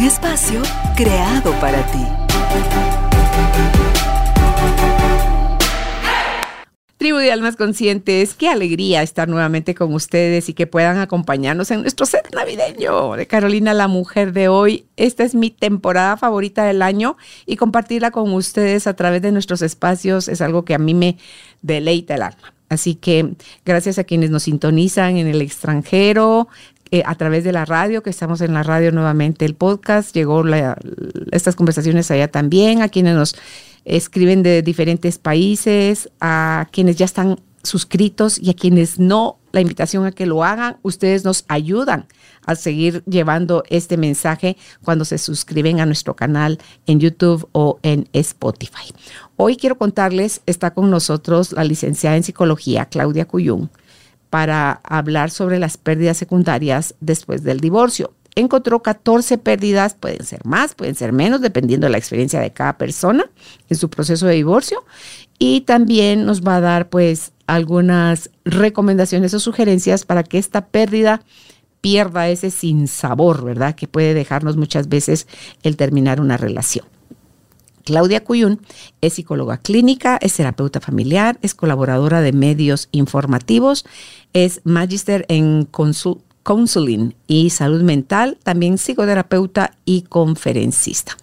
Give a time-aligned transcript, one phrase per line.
[0.00, 0.62] Un espacio
[0.96, 1.98] creado para ti.
[6.96, 11.82] Tribu de Almas Conscientes, qué alegría estar nuevamente con ustedes y que puedan acompañarnos en
[11.82, 14.86] nuestro set navideño de Carolina, la mujer de hoy.
[14.96, 19.60] Esta es mi temporada favorita del año y compartirla con ustedes a través de nuestros
[19.60, 21.18] espacios es algo que a mí me
[21.60, 22.54] deleita el alma.
[22.70, 23.34] Así que
[23.66, 26.48] gracias a quienes nos sintonizan en el extranjero,
[26.90, 30.42] eh, a través de la radio, que estamos en la radio nuevamente, el podcast, llegó
[31.30, 33.36] estas conversaciones allá también, a quienes nos
[33.84, 40.04] escriben de diferentes países, a quienes ya están suscritos y a quienes no, la invitación
[40.04, 42.06] a que lo hagan, ustedes nos ayudan
[42.46, 48.08] a seguir llevando este mensaje cuando se suscriben a nuestro canal en YouTube o en
[48.12, 48.92] Spotify.
[49.36, 53.70] Hoy quiero contarles, está con nosotros la licenciada en psicología Claudia Cuyún
[54.30, 60.74] para hablar sobre las pérdidas secundarias después del divorcio encontró 14 pérdidas, pueden ser más,
[60.74, 63.30] pueden ser menos, dependiendo de la experiencia de cada persona
[63.68, 64.84] en su proceso de divorcio.
[65.38, 71.22] Y también nos va a dar pues algunas recomendaciones o sugerencias para que esta pérdida
[71.80, 73.74] pierda ese sinsabor, ¿verdad?
[73.74, 75.26] Que puede dejarnos muchas veces
[75.62, 76.84] el terminar una relación.
[77.84, 78.60] Claudia Cuyún
[79.00, 83.84] es psicóloga clínica, es terapeuta familiar, es colaboradora de medios informativos,
[84.32, 85.68] es magíster en
[86.42, 91.16] counseling y salud mental, también psicoterapeuta y conferencista.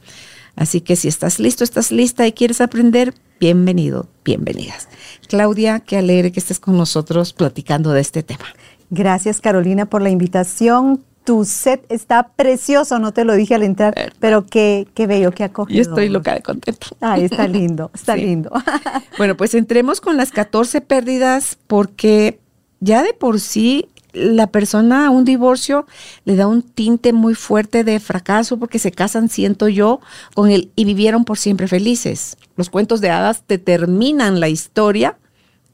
[0.55, 4.89] Así que si estás listo, estás lista y quieres aprender, bienvenido, bienvenidas.
[5.27, 8.45] Claudia, qué alegre que estés con nosotros platicando de este tema.
[8.89, 11.04] Gracias Carolina por la invitación.
[11.27, 15.43] Tu set está precioso, no te lo dije al entrar, pero qué, qué bello, qué
[15.43, 15.76] acogedor.
[15.76, 16.88] Yo estoy loca de contento.
[17.02, 18.49] Ay, está lindo, está lindo.
[19.17, 22.39] bueno, pues entremos con las 14 pérdidas porque
[22.80, 25.86] ya de por sí la persona a un divorcio
[26.23, 29.99] le da un tinte muy fuerte de fracaso porque se casan, siento yo,
[30.33, 32.37] con él y vivieron por siempre felices.
[32.55, 35.17] Los cuentos de hadas determinan la historia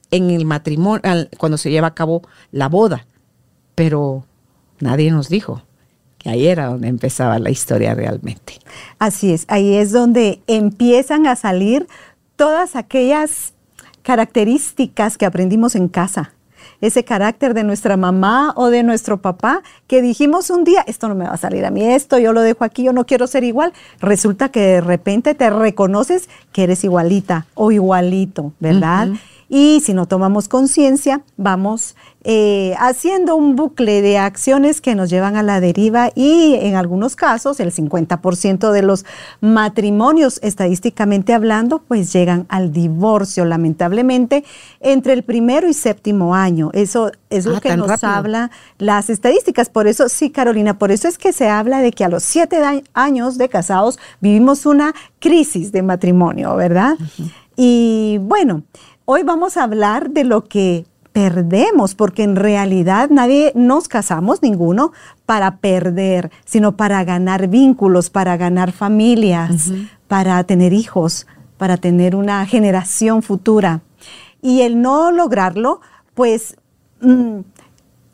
[0.09, 1.03] en el matrimonio,
[1.37, 3.05] cuando se lleva a cabo la boda,
[3.75, 4.25] pero
[4.83, 5.63] nadie nos dijo
[6.17, 8.59] que ahí era donde empezaba la historia realmente.
[8.99, 11.87] Así es, ahí es donde empiezan a salir
[12.35, 13.53] todas aquellas
[14.03, 16.33] características que aprendimos en casa
[16.81, 21.15] ese carácter de nuestra mamá o de nuestro papá que dijimos un día, esto no
[21.15, 23.45] me va a salir a mí, esto yo lo dejo aquí, yo no quiero ser
[23.45, 23.71] igual.
[24.01, 29.09] Resulta que de repente te reconoces que eres igualita o igualito, ¿verdad?
[29.55, 35.35] Y si no tomamos conciencia, vamos eh, haciendo un bucle de acciones que nos llevan
[35.35, 39.05] a la deriva y en algunos casos el 50% de los
[39.41, 44.43] matrimonios estadísticamente hablando pues llegan al divorcio lamentablemente
[44.79, 46.71] entre el primero y séptimo año.
[46.73, 48.49] Eso es lo ah, que nos habla
[48.79, 49.69] las estadísticas.
[49.69, 52.57] Por eso, sí, Carolina, por eso es que se habla de que a los siete
[52.95, 56.97] años de casados vivimos una crisis de matrimonio, ¿verdad?
[57.55, 58.63] Y bueno,
[59.05, 64.91] hoy vamos a hablar de lo que perdemos, porque en realidad nadie nos casamos, ninguno,
[65.25, 69.71] para perder, sino para ganar vínculos, para ganar familias,
[70.07, 71.27] para tener hijos,
[71.57, 73.81] para tener una generación futura.
[74.41, 75.81] Y el no lograrlo,
[76.15, 76.57] pues
[77.01, 77.41] mm,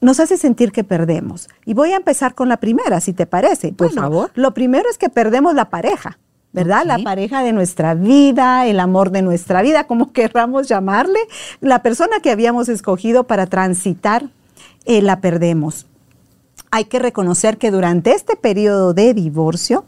[0.02, 1.48] nos hace sentir que perdemos.
[1.66, 3.72] Y voy a empezar con la primera, si te parece.
[3.72, 4.32] Por favor.
[4.36, 6.20] Lo primero es que perdemos la pareja.
[6.52, 6.84] ¿Verdad?
[6.86, 11.20] La pareja de nuestra vida, el amor de nuestra vida, como querramos llamarle,
[11.62, 14.30] la persona que habíamos escogido para transitar,
[14.86, 15.86] eh, la perdemos.
[16.72, 19.86] Hay que reconocer que durante este periodo de divorcio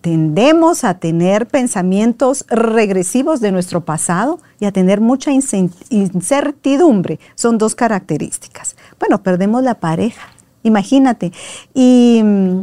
[0.00, 7.20] tendemos a tener pensamientos regresivos de nuestro pasado y a tener mucha incertidumbre.
[7.34, 8.76] Son dos características.
[8.98, 10.28] Bueno, perdemos la pareja,
[10.62, 11.32] imagínate.
[11.74, 12.60] Y mm,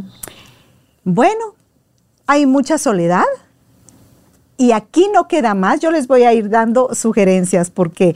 [1.04, 1.54] bueno,
[2.28, 3.24] hay mucha soledad.
[4.56, 5.80] Y aquí no queda más.
[5.80, 8.14] Yo les voy a ir dando sugerencias porque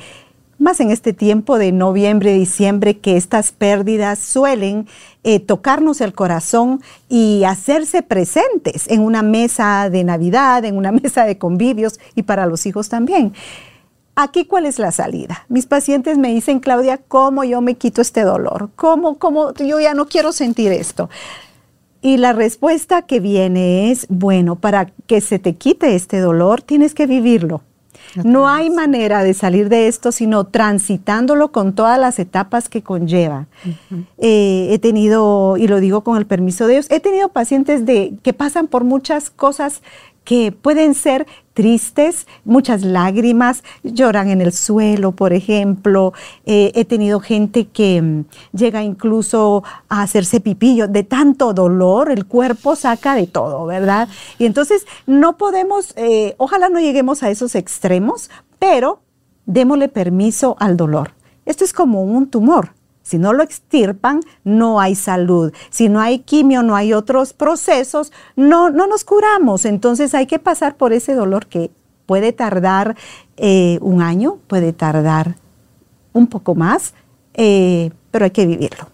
[0.59, 4.87] más en este tiempo de noviembre, diciembre, que estas pérdidas suelen
[5.25, 11.25] eh, tocarnos el corazón y hacerse presentes en una mesa de Navidad, en una mesa
[11.25, 13.33] de convivios y para los hijos también.
[14.15, 15.47] Aquí, ¿cuál es la salida?
[15.49, 18.69] Mis pacientes me dicen, Claudia, ¿cómo yo me quito este dolor?
[18.77, 21.09] ¿Cómo, cómo yo ya no quiero sentir esto?
[22.03, 26.95] Y la respuesta que viene es, bueno, para que se te quite este dolor, tienes
[26.95, 27.63] que vivirlo.
[28.25, 33.47] No hay manera de salir de esto sino transitándolo con todas las etapas que conlleva.
[34.19, 38.15] Eh, he tenido, y lo digo con el permiso de Dios, he tenido pacientes de,
[38.23, 39.83] que pasan por muchas cosas
[40.25, 46.13] que pueden ser tristes, muchas lágrimas, lloran en el suelo, por ejemplo.
[46.47, 48.25] Eh, he tenido gente que mm,
[48.57, 54.09] llega incluso a hacerse pipillo de tanto dolor, el cuerpo saca de todo, ¿verdad?
[54.39, 59.01] Y entonces no podemos, eh, ojalá no lleguemos a esos extremos, pero
[59.47, 61.13] démosle permiso al dolor.
[61.45, 62.71] Esto es como un tumor.
[63.13, 65.53] Si no lo extirpan, no hay salud.
[65.69, 69.67] Si no hay quimio, no hay otros procesos, no, no nos curamos.
[69.67, 71.71] Entonces hay que pasar por ese dolor que
[72.07, 72.97] puede tardar
[73.37, 75.37] eh, un año, puede tardar
[76.15, 76.95] un poco más,
[77.35, 78.89] eh, pero hay que vivirlo.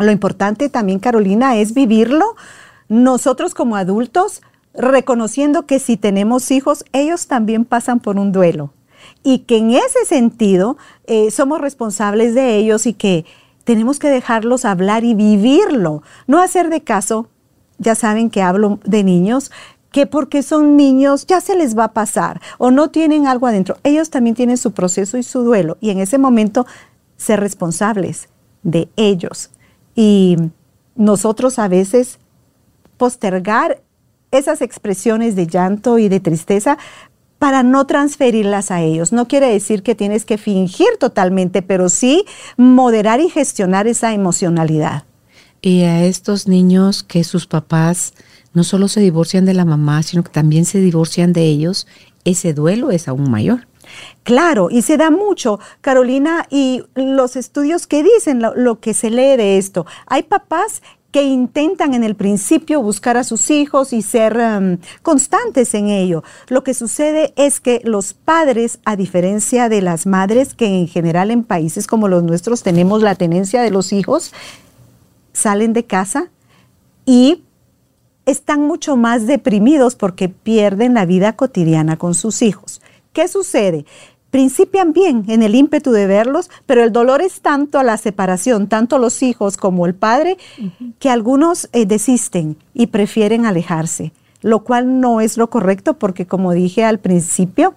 [0.00, 2.34] Lo importante también, Carolina, es vivirlo
[2.88, 4.42] nosotros como adultos,
[4.74, 8.72] reconociendo que si tenemos hijos, ellos también pasan por un duelo
[9.22, 10.76] y que en ese sentido
[11.06, 13.24] eh, somos responsables de ellos y que
[13.64, 17.28] tenemos que dejarlos hablar y vivirlo, no hacer de caso,
[17.78, 19.50] ya saben que hablo de niños,
[19.92, 23.76] que porque son niños ya se les va a pasar o no tienen algo adentro.
[23.84, 26.66] Ellos también tienen su proceso y su duelo y en ese momento
[27.16, 28.28] ser responsables
[28.62, 29.50] de ellos.
[29.94, 30.36] Y
[30.94, 32.18] nosotros a veces
[32.96, 33.82] postergar
[34.30, 36.76] esas expresiones de llanto y de tristeza
[37.38, 39.12] para no transferirlas a ellos.
[39.12, 42.24] No quiere decir que tienes que fingir totalmente, pero sí
[42.56, 45.04] moderar y gestionar esa emocionalidad.
[45.60, 48.14] Y a estos niños que sus papás
[48.54, 51.86] no solo se divorcian de la mamá, sino que también se divorcian de ellos,
[52.24, 53.66] ese duelo es aún mayor.
[54.22, 59.10] Claro, y se da mucho, Carolina, y los estudios que dicen lo, lo, que se
[59.10, 59.86] lee de esto.
[60.06, 65.72] Hay papás que intentan en el principio buscar a sus hijos y ser um, constantes
[65.74, 66.22] en ello.
[66.48, 71.30] Lo que sucede es que los padres, a diferencia de las madres, que en general
[71.30, 74.32] en países como los nuestros tenemos la tenencia de los hijos,
[75.32, 76.30] salen de casa
[77.06, 77.44] y
[78.26, 82.82] están mucho más deprimidos porque pierden la vida cotidiana con sus hijos.
[83.14, 83.86] ¿Qué sucede?
[84.30, 88.68] Principian bien en el ímpetu de verlos, pero el dolor es tanto a la separación,
[88.68, 90.36] tanto los hijos como el padre,
[90.98, 96.52] que algunos eh, desisten y prefieren alejarse, lo cual no es lo correcto porque como
[96.52, 97.74] dije al principio,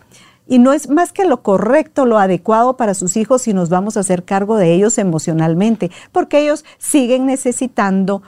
[0.47, 3.95] y no es más que lo correcto, lo adecuado para sus hijos si nos vamos
[3.95, 8.21] a hacer cargo de ellos emocionalmente, porque ellos siguen necesitando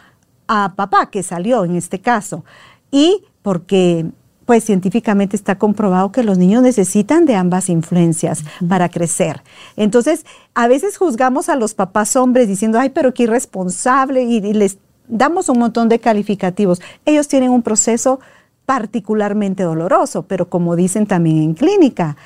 [0.47, 2.45] a papá que salió en este caso,
[2.91, 4.05] y porque
[4.45, 9.41] pues científicamente está comprobado que los niños necesitan de ambas influencias para crecer.
[9.77, 14.77] Entonces, a veces juzgamos a los papás hombres diciendo, ay, pero qué irresponsable, y, les
[15.07, 16.81] damos un montón de calificativos.
[17.05, 18.19] Ellos tienen un proceso
[18.65, 22.17] particularmente doloroso, pero como dicen también en clínica,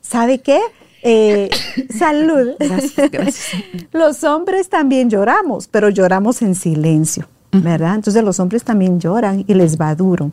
[0.00, 0.60] ¿sabe qué?
[1.02, 1.50] Eh,
[1.96, 2.54] salud.
[3.92, 7.28] los hombres también lloramos, pero lloramos en silencio.
[7.62, 7.94] ¿Verdad?
[7.94, 10.32] Entonces los hombres también lloran y les va duro.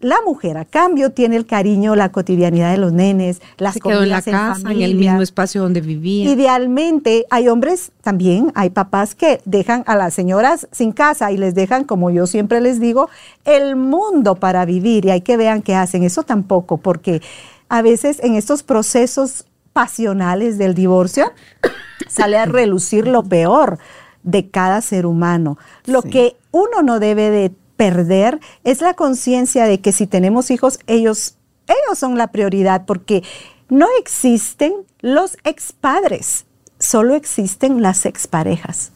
[0.00, 4.02] La mujer, a cambio, tiene el cariño, la cotidianidad de los nenes, las Se quedó
[4.02, 6.30] en la casa, en, el mismo espacio donde vivía.
[6.30, 11.54] Idealmente, hay hombres también, hay papás que dejan a las señoras sin casa y les
[11.54, 13.08] dejan, como yo siempre les digo,
[13.44, 16.02] el mundo para vivir y hay que vean qué hacen.
[16.02, 17.22] Eso tampoco, porque
[17.68, 21.32] a veces en estos procesos pasionales del divorcio
[22.08, 23.78] sale a relucir lo peor
[24.26, 25.56] de cada ser humano.
[25.86, 30.78] Lo que uno no debe de perder es la conciencia de que si tenemos hijos,
[30.86, 33.22] ellos, ellos son la prioridad, porque
[33.70, 36.44] no existen los expadres,
[36.78, 38.92] solo existen las exparejas.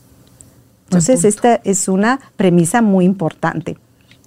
[0.85, 3.79] Entonces, esta es una premisa muy importante.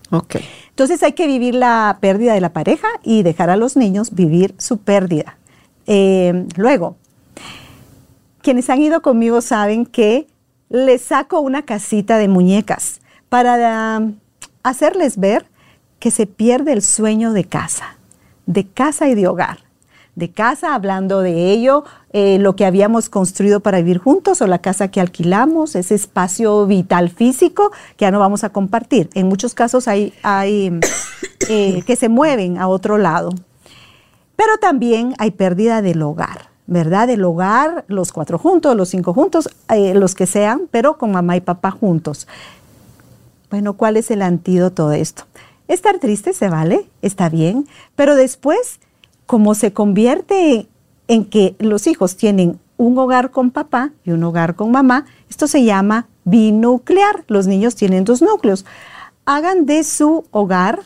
[0.10, 0.42] Okay.
[0.70, 4.54] Entonces hay que vivir la pérdida de la pareja y dejar a los niños vivir
[4.60, 5.38] su pérdida.
[5.88, 6.98] Eh, luego,
[8.42, 10.28] quienes han ido conmigo saben que
[10.74, 13.00] les saco una casita de muñecas
[13.30, 14.16] para um,
[14.64, 15.46] hacerles ver
[16.00, 17.96] que se pierde el sueño de casa,
[18.48, 19.60] de casa y de hogar.
[20.16, 24.60] De casa, hablando de ello, eh, lo que habíamos construido para vivir juntos o la
[24.60, 29.12] casa que alquilamos, ese espacio vital físico que ya no vamos a compartir.
[29.14, 30.80] En muchos casos hay, hay
[31.50, 33.30] eh, que se mueven a otro lado.
[34.36, 37.08] Pero también hay pérdida del hogar ¿verdad?
[37.08, 41.36] Del hogar, los cuatro juntos, los cinco juntos, eh, los que sean, pero con mamá
[41.36, 42.28] y papá juntos.
[43.50, 45.24] Bueno, ¿cuál es el antídoto de esto?
[45.68, 48.80] Estar triste se vale, está bien, pero después,
[49.26, 50.68] como se convierte
[51.08, 55.48] en que los hijos tienen un hogar con papá y un hogar con mamá, esto
[55.48, 57.24] se llama binuclear.
[57.28, 58.66] Los niños tienen dos núcleos.
[59.26, 60.82] hagan de su hogar,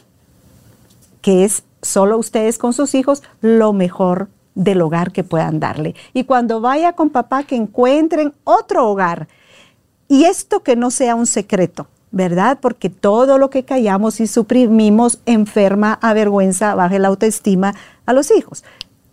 [1.22, 5.96] que es solo ustedes con sus hijos, lo mejor del hogar que puedan darle.
[6.14, 9.28] Y cuando vaya con papá, que encuentren otro hogar.
[10.08, 12.58] Y esto que no sea un secreto, ¿verdad?
[12.62, 17.74] Porque todo lo que callamos y suprimimos enferma, avergüenza, baja la autoestima
[18.06, 18.64] a los hijos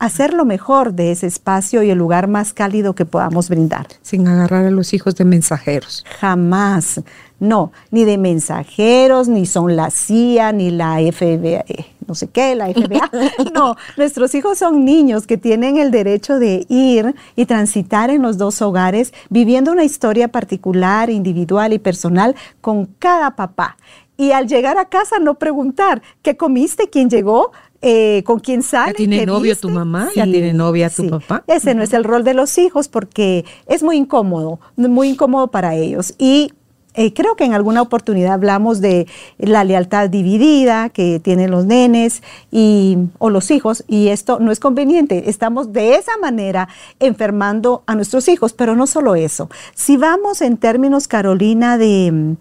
[0.04, 3.86] hacer lo mejor de ese espacio y el lugar más cálido que podamos brindar.
[4.02, 6.04] Sin agarrar a los hijos de mensajeros.
[6.20, 7.00] Jamás.
[7.40, 12.68] No, ni de mensajeros, ni son la CIA, ni la FBI, no sé qué, la
[12.68, 13.10] FBA.
[13.52, 18.38] No, nuestros hijos son niños que tienen el derecho de ir y transitar en los
[18.38, 23.76] dos hogares, viviendo una historia particular, individual y personal con cada papá.
[24.16, 26.88] Y al llegar a casa no preguntar, ¿qué comiste?
[26.88, 27.50] ¿Quién llegó?
[27.86, 28.92] Eh, con quién sale.
[28.92, 30.08] ¿Ya tiene novio tu mamá?
[30.16, 31.44] ¿Ya tiene novia tu papá?
[31.46, 35.74] Ese no es el rol de los hijos porque es muy incómodo, muy incómodo para
[35.74, 36.14] ellos.
[36.16, 36.54] Y
[36.94, 42.22] eh, creo que en alguna oportunidad hablamos de la lealtad dividida que tienen los nenes
[42.50, 45.28] y, o los hijos, y esto no es conveniente.
[45.28, 49.50] Estamos de esa manera enfermando a nuestros hijos, pero no solo eso.
[49.74, 52.36] Si vamos en términos, Carolina, de,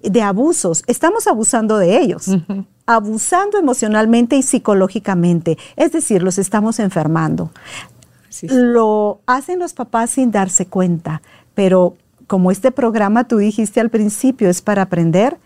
[0.00, 2.30] de abusos, estamos abusando de ellos
[2.88, 5.58] abusando emocionalmente y psicológicamente.
[5.76, 7.50] Es decir, los estamos enfermando.
[8.42, 11.20] Lo hacen los papás sin darse cuenta,
[11.54, 15.36] pero como este programa tú dijiste al principio es para aprender,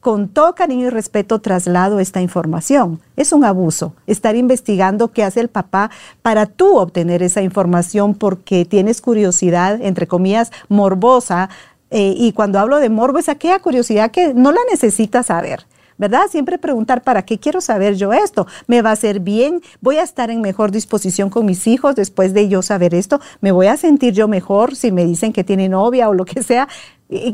[0.00, 3.00] con todo cariño y respeto traslado esta información.
[3.16, 5.90] Es un abuso estar investigando qué hace el papá
[6.22, 11.48] para tú obtener esa información porque tienes curiosidad, entre comillas, morbosa.
[11.90, 15.64] Eh, y cuando hablo de morbo es aquella curiosidad que no la necesitas saber.
[15.98, 16.22] ¿Verdad?
[16.30, 18.46] Siempre preguntar, ¿para qué quiero saber yo esto?
[18.66, 19.60] ¿Me va a hacer bien?
[19.80, 23.20] ¿Voy a estar en mejor disposición con mis hijos después de yo saber esto?
[23.40, 26.42] ¿Me voy a sentir yo mejor si me dicen que tiene novia o lo que
[26.42, 26.68] sea?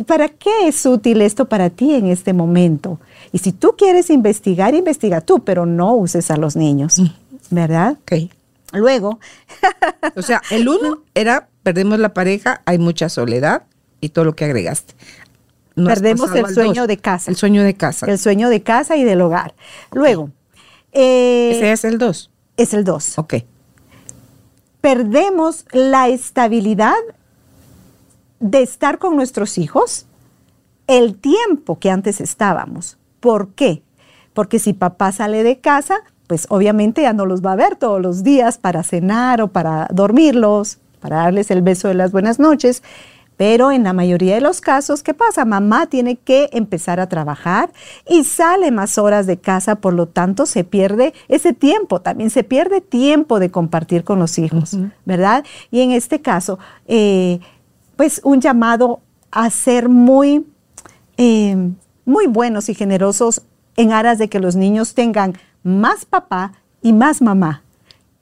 [0.07, 3.01] ¿Para qué es útil esto para ti en este momento?
[3.33, 7.07] Y si tú quieres investigar, investiga tú, pero no uses a los niños, mm.
[7.51, 7.99] ¿verdad?
[8.03, 8.31] Ok.
[8.73, 9.19] Luego.
[10.17, 13.65] o sea, el uno era, perdemos la pareja, hay mucha soledad
[14.01, 14.95] y todo lo que agregaste.
[15.75, 17.31] Perdemos el sueño de casa.
[17.31, 18.07] El sueño de casa.
[18.07, 19.55] El sueño de casa y del hogar.
[19.93, 20.31] Luego.
[20.93, 22.31] Eh, Ese es el 2.
[22.57, 23.19] Es el 2.
[23.19, 23.35] Ok.
[24.81, 26.95] Perdemos la estabilidad
[28.41, 30.07] de estar con nuestros hijos
[30.87, 32.99] el tiempo que antes estábamos.
[33.21, 33.83] ¿Por qué?
[34.35, 38.01] Porque si papá sale de casa, pues obviamente ya no los va a ver todos
[38.01, 42.83] los días para cenar o para dormirlos, para darles el beso de las buenas noches.
[43.37, 45.45] Pero en la mayoría de los casos, ¿qué pasa?
[45.45, 47.73] Mamá tiene que empezar a trabajar
[48.09, 52.45] y sale más horas de casa, por lo tanto se pierde ese tiempo, también se
[52.45, 55.45] pierde tiempo de compartir con los hijos, ¿verdad?
[55.71, 57.41] Y en este caso, eh,
[57.97, 59.01] pues un llamado
[59.33, 60.47] a ser muy,
[61.17, 61.57] eh,
[62.05, 63.43] muy buenos y generosos
[63.77, 67.63] en aras de que los niños tengan más papá y más mamá.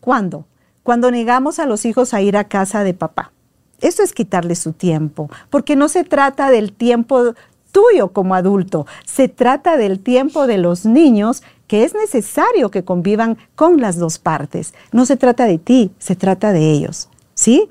[0.00, 0.47] ¿Cuándo?
[0.83, 3.33] Cuando negamos a los hijos a ir a casa de papá
[3.82, 7.34] eso es quitarle su tiempo, porque no se trata del tiempo
[7.72, 13.38] tuyo como adulto, se trata del tiempo de los niños que es necesario que convivan
[13.54, 14.74] con las dos partes.
[14.92, 17.68] No se trata de ti, se trata de ellos, ¿sí?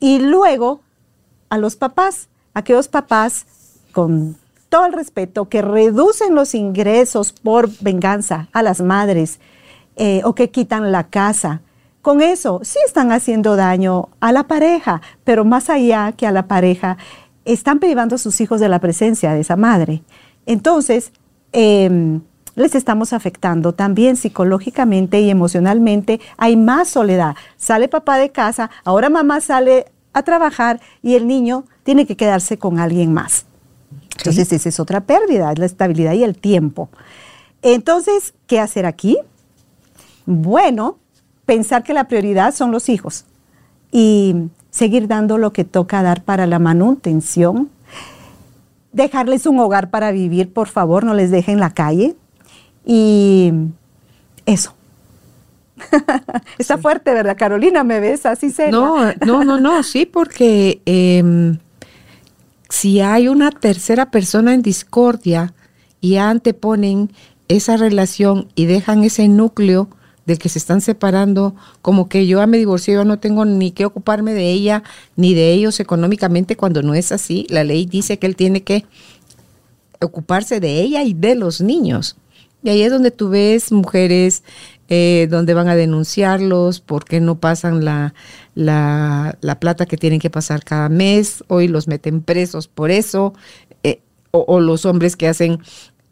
[0.00, 0.80] Y luego
[1.50, 3.44] a los papás, aquellos papás
[3.92, 4.36] con
[4.70, 9.38] todo el respeto que reducen los ingresos por venganza a las madres
[9.96, 11.60] eh, o que quitan la casa,
[12.02, 16.48] con eso sí están haciendo daño a la pareja, pero más allá que a la
[16.48, 16.98] pareja,
[17.44, 20.02] están privando a sus hijos de la presencia de esa madre.
[20.44, 21.12] Entonces,
[21.52, 22.20] em,
[22.54, 26.20] les estamos afectando también psicológicamente y emocionalmente.
[26.36, 27.34] Hay más soledad.
[27.56, 32.58] Sale papá de casa, ahora mamá sale a trabajar y el niño tiene que quedarse
[32.58, 33.46] con alguien más.
[34.18, 36.90] Entonces, esa es otra pérdida, es la estabilidad y el tiempo.
[37.62, 39.18] Entonces, ¿qué hacer aquí?
[40.26, 40.98] Bueno,
[41.52, 43.26] pensar que la prioridad son los hijos
[43.90, 44.34] y
[44.70, 47.68] seguir dando lo que toca dar para la manutención.
[48.92, 52.16] Dejarles un hogar para vivir, por favor, no les dejen la calle.
[52.86, 53.52] Y
[54.46, 54.74] eso.
[56.58, 57.84] Está fuerte, ¿verdad, Carolina?
[57.84, 61.58] ¿Me ves así se No, no, no, no, sí, porque em,
[62.70, 65.52] si hay una tercera persona en discordia
[66.00, 67.10] y anteponen
[67.48, 69.90] esa relación y dejan ese núcleo,
[70.26, 73.84] de que se están separando, como que yo me divorcié, yo no tengo ni que
[73.84, 74.82] ocuparme de ella
[75.16, 77.46] ni de ellos económicamente, cuando no es así.
[77.50, 78.84] La ley dice que él tiene que
[80.00, 82.16] ocuparse de ella y de los niños.
[82.62, 84.44] Y ahí es donde tú ves mujeres
[84.88, 88.14] eh, donde van a denunciarlos porque no pasan la,
[88.54, 93.32] la, plata que tienen que pasar cada mes, hoy los meten presos por eso,
[93.82, 94.00] eh,
[94.32, 95.60] o los hombres que hacen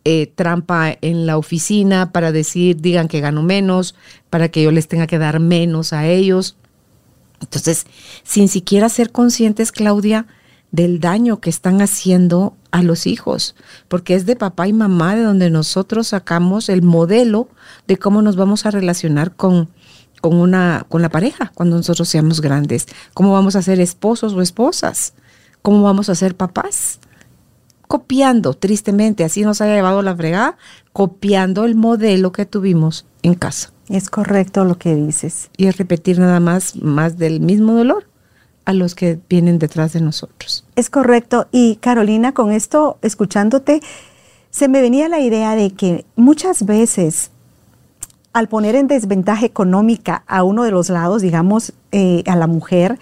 [0.04, 3.94] eh, trampa en la oficina para decir, digan que gano menos,
[4.30, 6.56] para que yo les tenga que dar menos a ellos.
[7.40, 7.86] Entonces,
[8.22, 10.26] sin siquiera ser conscientes, Claudia,
[10.72, 13.56] del daño que están haciendo a los hijos,
[13.88, 17.48] porque es de papá y mamá de donde nosotros sacamos el modelo
[17.88, 19.68] de cómo nos vamos a relacionar con,
[20.20, 24.40] con, una, con la pareja cuando nosotros seamos grandes, cómo vamos a ser esposos o
[24.40, 25.14] esposas,
[25.62, 27.00] cómo vamos a ser papás.
[27.90, 30.56] Copiando, tristemente, así nos ha llevado la fregada,
[30.92, 33.72] copiando el modelo que tuvimos en casa.
[33.88, 35.50] Es correcto lo que dices.
[35.56, 38.06] Y es repetir nada más, más del mismo dolor
[38.64, 40.64] a los que vienen detrás de nosotros.
[40.76, 41.48] Es correcto.
[41.50, 43.80] Y Carolina, con esto, escuchándote,
[44.50, 47.32] se me venía la idea de que muchas veces
[48.32, 53.00] al poner en desventaja económica a uno de los lados, digamos, eh, a la mujer,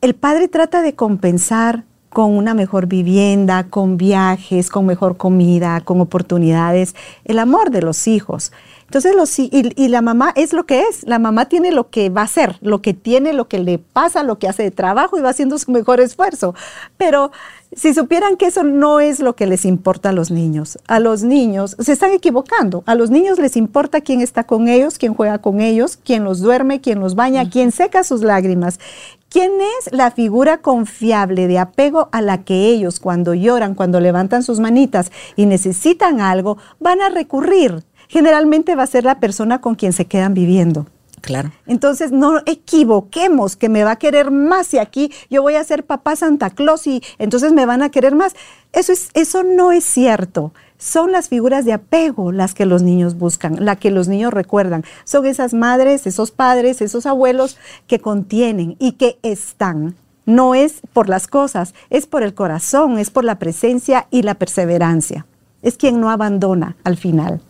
[0.00, 6.00] el padre trata de compensar con una mejor vivienda, con viajes, con mejor comida, con
[6.00, 8.52] oportunidades, el amor de los hijos.
[8.88, 11.06] Entonces, los, y, y, la mamá es lo que es.
[11.06, 14.22] La mamá tiene lo que va a hacer, lo que tiene, lo que le pasa,
[14.22, 16.54] lo que hace de trabajo y va haciendo su mejor esfuerzo.
[16.96, 17.30] Pero
[17.76, 21.22] si supieran que eso no es lo que les importa a los niños, a los
[21.22, 22.82] niños se están equivocando.
[22.86, 26.40] A los niños les importa quién está con ellos, quién juega con ellos, quién los
[26.40, 28.80] duerme, quién los baña, quién seca sus lágrimas.
[29.28, 34.42] ¿Quién es la figura confiable de apego a la que ellos cuando lloran, cuando levantan
[34.42, 37.84] sus manitas y necesitan algo, van a recurrir?
[38.08, 40.86] generalmente va a ser la persona con quien se quedan viviendo.
[41.20, 41.52] Claro.
[41.66, 45.84] Entonces, no equivoquemos que me va a querer más y aquí yo voy a ser
[45.84, 48.34] papá Santa Claus y entonces me van a querer más.
[48.72, 50.52] Eso, es, eso no es cierto.
[50.78, 54.84] Son las figuras de apego las que los niños buscan, las que los niños recuerdan.
[55.04, 59.96] Son esas madres, esos padres, esos abuelos que contienen y que están.
[60.24, 64.34] No es por las cosas, es por el corazón, es por la presencia y la
[64.34, 65.26] perseverancia.
[65.62, 67.40] Es quien no abandona al final.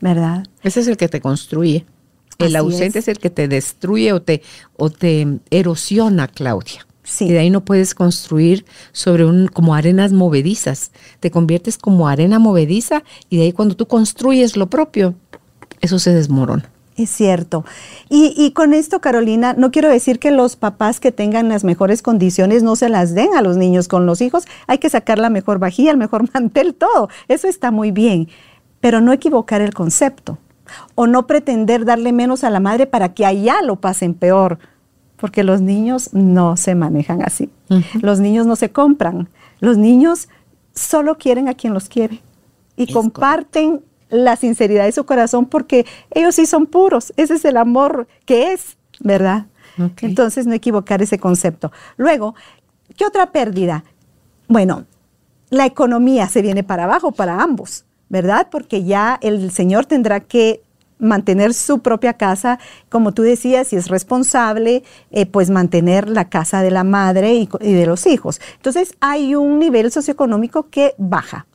[0.00, 0.46] ¿verdad?
[0.62, 1.84] Ese es el que te construye.
[2.38, 3.08] El ausente es.
[3.08, 4.42] el que te destruye o te,
[4.76, 6.86] o te erosiona, Claudia.
[7.08, 7.26] Sí.
[7.26, 10.92] Y de ahí no puedes construir sobre un, como arenas movedizas.
[11.20, 15.14] Te conviertes como arena movediza y de ahí cuando tú construyes lo propio,
[15.80, 16.70] eso se desmorona.
[16.96, 17.64] Es cierto.
[18.08, 22.02] Y, y, con esto, Carolina, no quiero decir que los papás que tengan las mejores
[22.02, 24.44] condiciones no se las den a los niños con los hijos.
[24.66, 27.08] Hay que sacar la mejor vajilla, el mejor mantel, todo.
[27.28, 28.28] Eso está muy bien
[28.80, 30.38] pero no equivocar el concepto
[30.94, 34.58] o no pretender darle menos a la madre para que allá lo pasen peor,
[35.18, 37.50] porque los niños no se manejan así.
[38.00, 39.28] Los niños no se compran.
[39.60, 40.28] Los niños
[40.74, 42.22] solo quieren a quien los quiere
[42.76, 47.12] y comparten la sinceridad de su corazón porque ellos sí son puros.
[47.16, 49.46] Ese es el amor que es, ¿verdad?
[50.00, 51.70] Entonces no equivocar ese concepto.
[51.96, 52.34] Luego,
[52.96, 53.84] ¿qué otra pérdida?
[54.48, 54.86] Bueno,
[55.50, 57.84] la economía se viene para abajo para ambos.
[58.08, 58.48] ¿verdad?
[58.50, 60.62] Porque ya el Señor tendrá que
[60.98, 62.58] mantener su propia casa,
[62.88, 67.48] como tú decías, si es responsable, eh, pues mantener la casa de la madre y,
[67.60, 68.40] de los hijos.
[68.56, 71.46] Entonces hay un nivel socioeconómico que baja.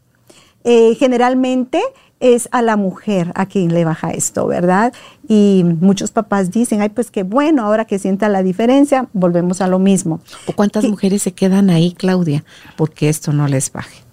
[0.64, 1.82] Eh, generalmente
[2.24, 4.94] es a la mujer a quien le baja esto, ¿verdad?
[5.28, 9.68] Y muchos papás dicen, ay, pues qué bueno, ahora que sienta la diferencia, volvemos a
[9.68, 10.22] lo mismo.
[10.48, 12.46] ¿O cuántas mujeres se quedan ahí, Claudia,
[12.78, 14.04] porque esto no les baje?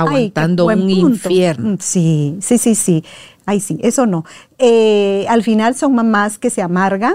[0.00, 1.70] Aguantando un infierno.
[1.70, 3.04] Mm, sí, sí, sí, sí.
[3.46, 4.24] Ay, sí, eso no.
[4.58, 7.14] Eh, al final son mamás que se amargan,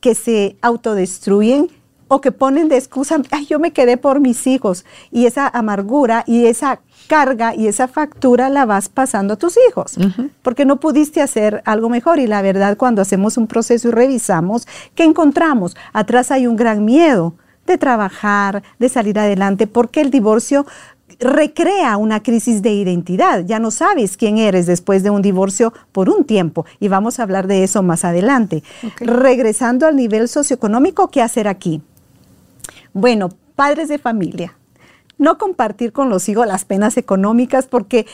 [0.00, 1.68] que se autodestruyen
[2.08, 4.84] o que ponen de excusa, ay, yo me quedé por mis hijos.
[5.10, 9.96] Y esa amargura y esa carga y esa factura la vas pasando a tus hijos,
[10.42, 12.18] porque no pudiste hacer algo mejor.
[12.18, 15.76] Y la verdad, cuando hacemos un proceso y revisamos, ¿qué encontramos?
[15.92, 17.34] Atrás hay un gran miedo
[17.66, 20.66] de trabajar, de salir adelante, porque el divorcio
[21.18, 23.44] recrea una crisis de identidad.
[23.44, 27.22] Ya no sabes quién eres después de un divorcio por un tiempo y vamos a
[27.22, 28.62] hablar de eso más adelante.
[29.00, 31.82] Regresando al nivel socioeconómico, ¿qué hacer aquí?
[32.92, 34.56] Bueno, padres de familia.
[35.18, 38.06] No compartir con los hijos las penas económicas porque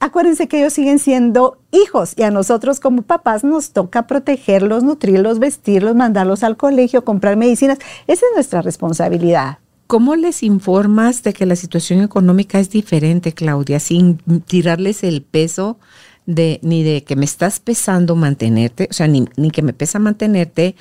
[0.00, 5.38] acuérdense que ellos siguen siendo hijos y a nosotros como papás nos toca protegerlos, nutrirlos,
[5.38, 7.78] vestirlos, mandarlos al colegio, comprar medicinas.
[8.06, 9.58] Esa es nuestra responsabilidad.
[9.88, 15.78] ¿Cómo les informas de que la situación económica es diferente, Claudia, sin tirarles el peso
[16.26, 19.98] de ni de que me estás pesando mantenerte, o sea, ni, ni que me pesa
[19.98, 20.76] mantenerte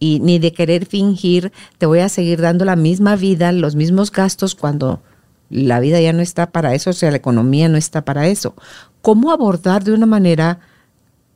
[0.00, 4.10] y ni de querer fingir te voy a seguir dando la misma vida, los mismos
[4.10, 5.04] gastos cuando
[5.50, 8.56] la vida ya no está para eso, o sea, la economía no está para eso.
[9.02, 10.58] ¿Cómo abordar de una manera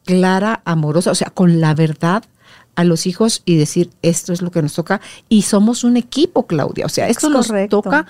[0.05, 2.25] clara, amorosa, o sea, con la verdad
[2.75, 6.47] a los hijos y decir esto es lo que nos toca y somos un equipo,
[6.47, 6.87] Claudia.
[6.87, 8.07] O sea, esto nos toca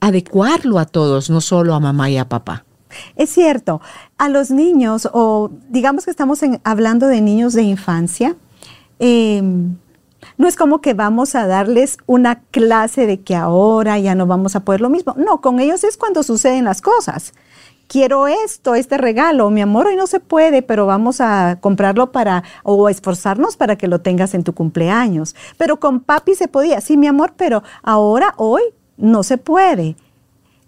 [0.00, 2.64] adecuarlo a todos, no solo a mamá y a papá.
[3.16, 3.80] Es cierto,
[4.18, 8.34] a los niños, o digamos que estamos hablando de niños de infancia,
[8.98, 9.76] em,
[10.36, 14.56] no es como que vamos a darles una clase de que ahora ya no vamos
[14.56, 15.14] a poder lo mismo.
[15.16, 17.32] No, con ellos es cuando suceden las cosas.
[17.90, 22.44] Quiero esto, este regalo, mi amor, hoy no se puede, pero vamos a comprarlo para,
[22.62, 25.34] o esforzarnos para que lo tengas en tu cumpleaños.
[25.58, 28.62] Pero con papi se podía, sí, mi amor, pero ahora, hoy,
[28.96, 29.96] no se puede.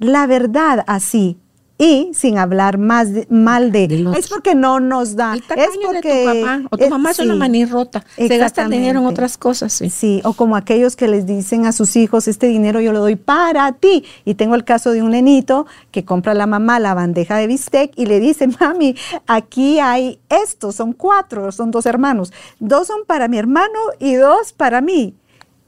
[0.00, 1.38] La verdad, así,
[1.82, 6.32] y sin hablar más mal de, es porque no nos da el es porque de
[6.32, 8.04] tu papá o tu mamá es una manirrota.
[8.16, 9.90] Se gasta el dinero en otras cosas sí.
[9.90, 13.16] sí o como aquellos que les dicen a sus hijos este dinero yo lo doy
[13.16, 16.94] para ti y tengo el caso de un nenito que compra a la mamá la
[16.94, 18.94] bandeja de bistec y le dice mami
[19.26, 22.32] aquí hay estos son cuatro son dos hermanos.
[22.60, 25.16] Dos son para mi hermano y dos para mí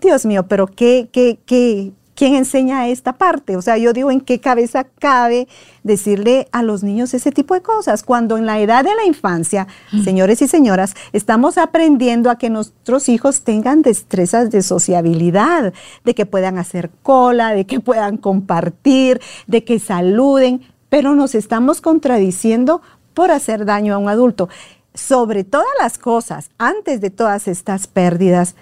[0.01, 3.57] Dios mío pero qué qué qué ¿Quién enseña esta parte?
[3.57, 5.49] O sea, yo digo, ¿en qué cabeza cabe
[5.83, 8.05] decirle a los niños ese tipo de cosas?
[8.05, 9.67] Cuando en la edad de la infancia,
[10.05, 15.75] señores y señoras, estamos aprendiendo a que nuestros hijos tengan destrezas de sociabilidad,
[16.05, 21.81] de que puedan hacer cola, de que puedan compartir, de que saluden, pero nos estamos
[21.81, 22.81] contradiciendo
[23.13, 24.49] por hacer daño a un adulto.
[24.95, 28.55] Sobre todas las cosas, antes de todas estas pérdidas,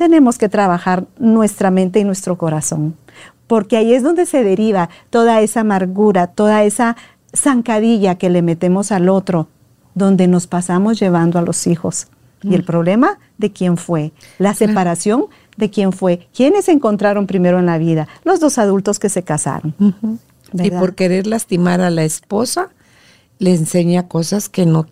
[0.00, 2.96] tenemos que trabajar nuestra mente y nuestro corazón,
[3.46, 6.96] porque ahí es donde se deriva toda esa amargura, toda esa
[7.36, 9.48] zancadilla que le metemos al otro,
[9.94, 12.06] donde nos pasamos llevando a los hijos.
[12.42, 12.64] Y el mm.
[12.64, 15.26] problema de quién fue, la separación
[15.58, 19.22] de quién fue, quiénes se encontraron primero en la vida, los dos adultos que se
[19.22, 19.74] casaron.
[20.54, 22.70] Y por querer lastimar a la esposa,
[23.38, 24.86] le enseña cosas que no,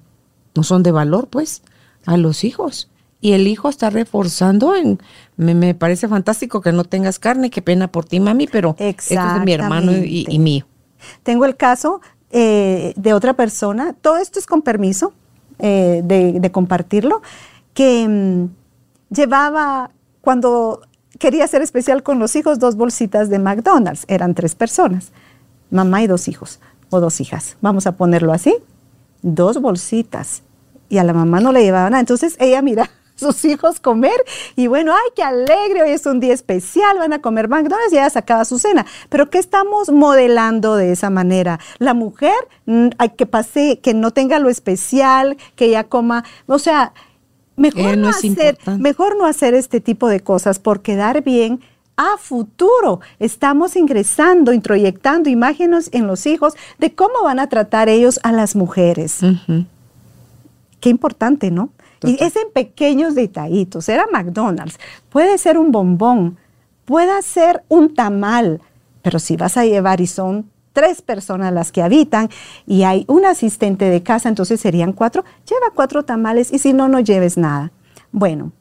[0.54, 1.62] no son de valor, pues,
[2.04, 5.00] a los hijos y el hijo está reforzando en
[5.36, 9.44] me, parece fantástico que no tengas carne, qué pena por ti, mami, pero esto es
[9.44, 10.66] mi hermano y, mío.
[11.22, 12.00] Tengo el caso
[12.30, 15.12] eh, de otra persona, todo esto es con permiso
[15.58, 17.22] eh, de, compartirlo,
[17.74, 20.82] que mm, llevaba cuando
[21.18, 25.12] quería ser especial con los hijos dos bolsitas de McDonald's, eran tres personas,
[25.70, 28.56] mamá y dos hijos o dos hijas, vamos a ponerlo así,
[29.22, 30.42] dos bolsitas
[30.88, 32.00] y a la mamá no le llevaba nada.
[32.00, 34.24] Entonces ella mira sus hijos comer
[34.56, 37.96] y bueno, ay, qué alegre, hoy es un día especial, van a comer McDonald's y
[37.96, 38.86] ella sacaba su cena.
[39.08, 41.58] Pero ¿qué estamos modelando de esa manera?
[41.78, 46.58] La mujer, mm, hay que pase, que no tenga lo especial, que ella coma, o
[46.58, 46.92] sea,
[47.56, 51.60] mejor, eh, no, hacer, mejor no hacer este tipo de cosas por quedar bien
[51.96, 53.00] a futuro.
[53.18, 58.54] Estamos ingresando, introyectando imágenes en los hijos de cómo van a tratar ellos a las
[58.54, 59.18] mujeres.
[60.80, 61.70] Qué importante, ¿no?
[62.02, 63.88] Y es en pequeños detallitos.
[63.88, 64.78] Era McDonald's.
[65.08, 66.38] Puede ser un bombón,
[66.84, 68.60] puede ser un tamal,
[69.02, 72.28] pero si vas a llevar y son tres personas las que habitan
[72.66, 76.88] y hay un asistente de casa, entonces serían cuatro, lleva cuatro tamales y si no,
[76.88, 77.72] no lleves nada.
[78.12, 78.52] Bueno,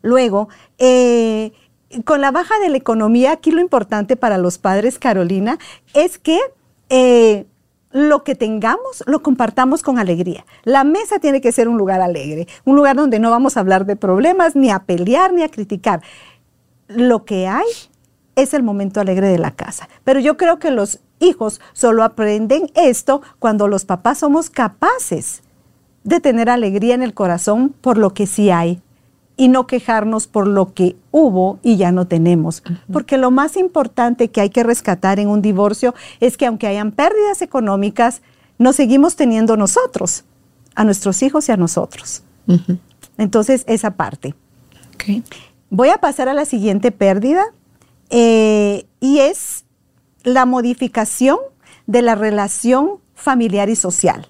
[0.00, 1.52] luego, eh,
[2.04, 5.58] con la baja de la economía, aquí lo importante para los padres, Carolina,
[5.92, 6.38] es que
[6.88, 7.46] eh,
[7.90, 10.44] lo que tengamos lo compartamos con alegría.
[10.64, 13.86] La mesa tiene que ser un lugar alegre, un lugar donde no vamos a hablar
[13.86, 16.02] de problemas, ni a pelear, ni a criticar.
[16.88, 17.66] Lo que hay
[18.36, 19.88] es el momento alegre de la casa.
[20.04, 25.42] Pero yo creo que los hijos solo aprenden esto cuando los papás somos capaces
[26.04, 28.80] de tener alegría en el corazón por lo que sí hay
[29.38, 32.64] y no quejarnos por lo que hubo y ya no tenemos.
[32.92, 36.90] Porque lo más importante que hay que rescatar en un divorcio es que aunque hayan
[36.90, 38.20] pérdidas económicas,
[38.58, 40.24] nos seguimos teniendo nosotros,
[40.74, 42.24] a nuestros hijos y a nosotros.
[43.16, 44.34] Entonces, esa parte.
[45.70, 47.44] Voy a pasar a la siguiente pérdida
[48.10, 49.64] eh, y es
[50.24, 51.38] la modificación
[51.86, 54.26] de la relación familiar y social.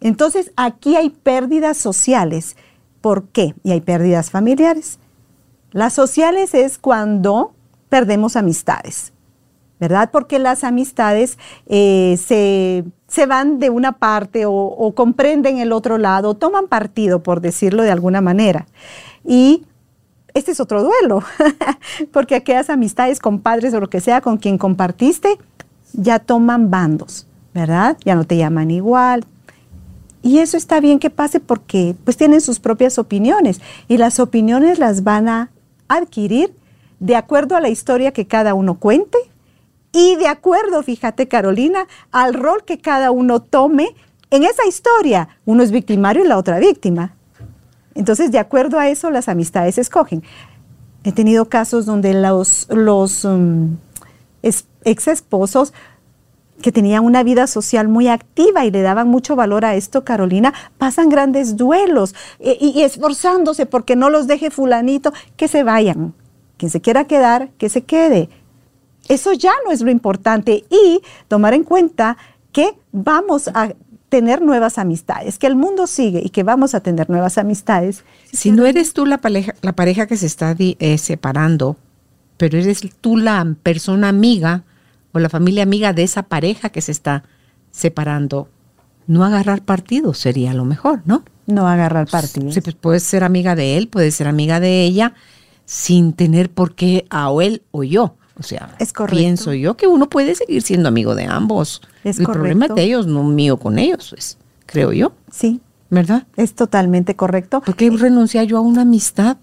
[0.00, 2.56] Entonces, aquí hay pérdidas sociales
[3.04, 3.54] ¿Por qué?
[3.62, 4.98] Y hay pérdidas familiares.
[5.72, 7.52] Las sociales es cuando
[7.90, 9.12] perdemos amistades,
[9.78, 10.08] ¿verdad?
[10.10, 11.36] Porque las amistades
[11.66, 17.82] eh, se, van de una parte o, comprenden el otro lado, toman partido, por decirlo
[17.82, 18.64] de alguna manera.
[19.22, 19.66] Y
[20.32, 21.22] este es otro duelo,
[22.10, 25.36] porque aquellas amistades con padres o lo que sea con quien compartiste,
[25.92, 27.98] ya toman bandos, ¿verdad?
[28.02, 29.26] Ya no te llaman igual,
[30.24, 34.78] y eso está bien que pase porque pues tienen sus propias opiniones y las opiniones
[34.78, 35.50] las van a
[35.86, 36.54] adquirir
[36.98, 39.18] de acuerdo a la historia que cada uno cuente
[39.92, 43.94] y de acuerdo, fíjate Carolina, al rol que cada uno tome
[44.30, 45.28] en esa historia.
[45.44, 47.14] Uno es victimario y la otra víctima.
[47.94, 50.24] Entonces, de acuerdo a eso, las amistades escogen.
[51.04, 53.76] He tenido casos donde los, um,
[54.42, 55.74] ex esposos
[56.64, 60.54] que tenían una vida social muy activa y le daban mucho valor a esto, Carolina,
[60.78, 66.14] pasan grandes duelos y, y esforzándose porque no los deje fulanito, que se vayan.
[66.56, 68.30] Quien se quiera quedar, que se quede.
[69.10, 72.16] Eso ya no es lo importante y tomar en cuenta
[72.50, 73.74] que vamos a
[74.08, 78.04] tener nuevas amistades, que el mundo sigue y que vamos a tener nuevas amistades.
[78.32, 81.76] Si no eres tú la pareja, la pareja que se está eh, separando,
[82.38, 84.64] pero eres tú la persona amiga
[85.14, 87.22] o la familia amiga de esa pareja que se está
[87.70, 88.48] separando,
[89.06, 91.24] no agarrar partido sería lo mejor, ¿no?
[91.46, 92.50] No agarrar partido.
[92.52, 95.14] Sí, pues puedes ser amiga de él, puedes ser amiga de ella,
[95.64, 98.16] sin tener por qué a él o yo.
[98.38, 99.16] O sea, es correcto.
[99.16, 101.80] pienso yo que uno puede seguir siendo amigo de ambos.
[102.02, 102.32] Es El correcto.
[102.42, 105.12] problema es de ellos, no mío con ellos, pues, creo yo.
[105.30, 106.26] Sí, ¿Verdad?
[106.36, 107.60] es totalmente correcto.
[107.60, 109.36] ¿Por qué renunciar yo a una amistad?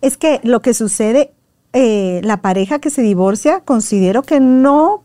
[0.00, 1.32] Es que lo que sucede,
[1.72, 5.02] eh, la pareja que se divorcia, considero que no,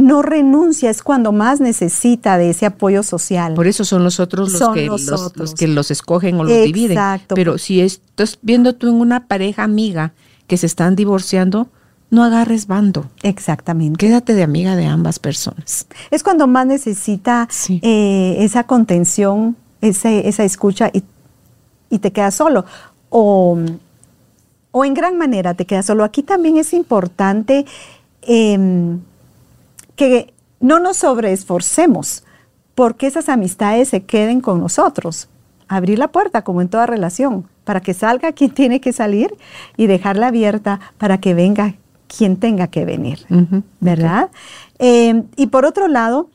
[0.00, 3.54] no renuncia, es cuando más necesita de ese apoyo social.
[3.54, 5.50] Por eso son los otros los, Son que, los los, otros.
[5.50, 6.92] los que los escogen o los dividen.
[6.98, 7.34] Exacto.
[7.34, 10.12] Pero si estás viendo tú en una pareja amiga
[10.46, 11.68] que se están divorciando,
[12.10, 13.06] no agarres bando.
[13.22, 13.98] Exactamente.
[13.98, 15.86] Quédate de amiga de ambas personas.
[16.10, 17.80] Es cuando más necesita Sí.
[17.82, 21.02] eh, esa contención, ese- esa escucha y,
[21.90, 22.64] y te quedas solo.
[23.10, 23.58] O,
[24.70, 26.04] o en gran manera te quedas solo.
[26.04, 27.66] Aquí también es importante
[28.22, 29.00] em,
[29.98, 32.24] que no nos sobreesforcemos
[32.74, 35.28] porque esas amistades se queden con nosotros.
[35.66, 39.36] Abrir la puerta, como en toda relación, para que salga quien tiene que salir
[39.76, 41.74] y dejarla abierta para que venga
[42.06, 43.26] quien tenga que venir.
[43.80, 44.30] ¿verdad?
[44.78, 46.30] Eh, y por otro lado,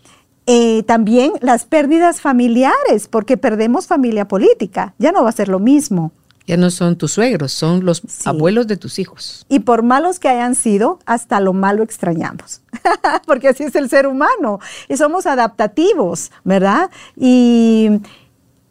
[0.46, 5.60] eh, también las pérdidas familiares, porque perdemos familia política, ya no va a ser lo
[5.60, 6.12] mismo.
[6.46, 8.24] Ya no son tus suegros, son los Sí.
[8.28, 9.46] abuelos de tus hijos.
[9.48, 12.62] Y por malos que hayan sido, hasta lo malo extrañamos,
[13.26, 16.90] porque así es el ser humano, y somos adaptativos, ¿verdad?
[17.16, 17.90] Y,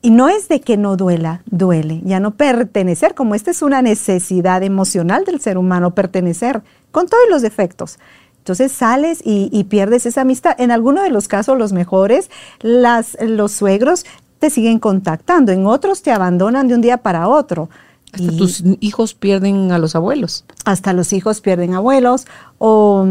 [0.02, 3.80] y no es de que no duela, duele, ya no pertenecer, como esta es una
[3.80, 7.98] necesidad emocional del ser humano, pertenecer, con todos los defectos.
[8.38, 10.56] Entonces sales y, y pierdes esa amistad.
[10.58, 12.28] En algunos de los casos, los mejores,
[12.60, 14.04] las, los suegros
[14.42, 17.70] te siguen contactando, en otros te abandonan de un día para otro.
[18.12, 20.44] Hasta Y- tus hijos pierden a los abuelos.
[20.64, 22.26] hasta los hijos pierden abuelos
[22.58, 23.06] o,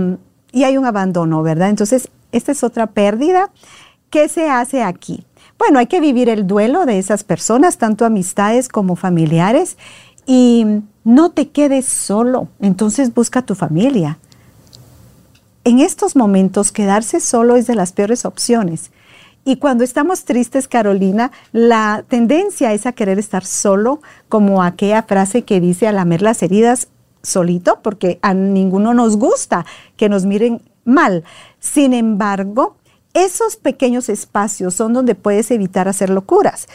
[0.52, 1.70] y hay un abandono, ¿verdad?
[1.70, 3.50] Entonces, esta es otra pérdida.
[4.10, 5.24] ¿Qué se hace aquí?
[5.58, 9.78] Bueno, hay que vivir el duelo de esas personas, tanto amistades como familiares,
[10.26, 10.65] y
[11.06, 14.17] no te quedes solo, entonces busca tu familia.
[15.63, 18.91] En estos momentos, quedarse solo es de las peores opciones.
[19.43, 25.43] Y cuando estamos tristes, Carolina, la tendencia es a querer estar solo, como aquella frase
[25.43, 26.89] que dice a lamer las heridas
[27.23, 29.65] solito, porque a ninguno nos gusta
[29.97, 31.23] que nos miren mal.
[31.60, 32.75] Sin embargo,
[33.13, 36.67] esos pequeños espacios son donde puedes evitar hacer locuras.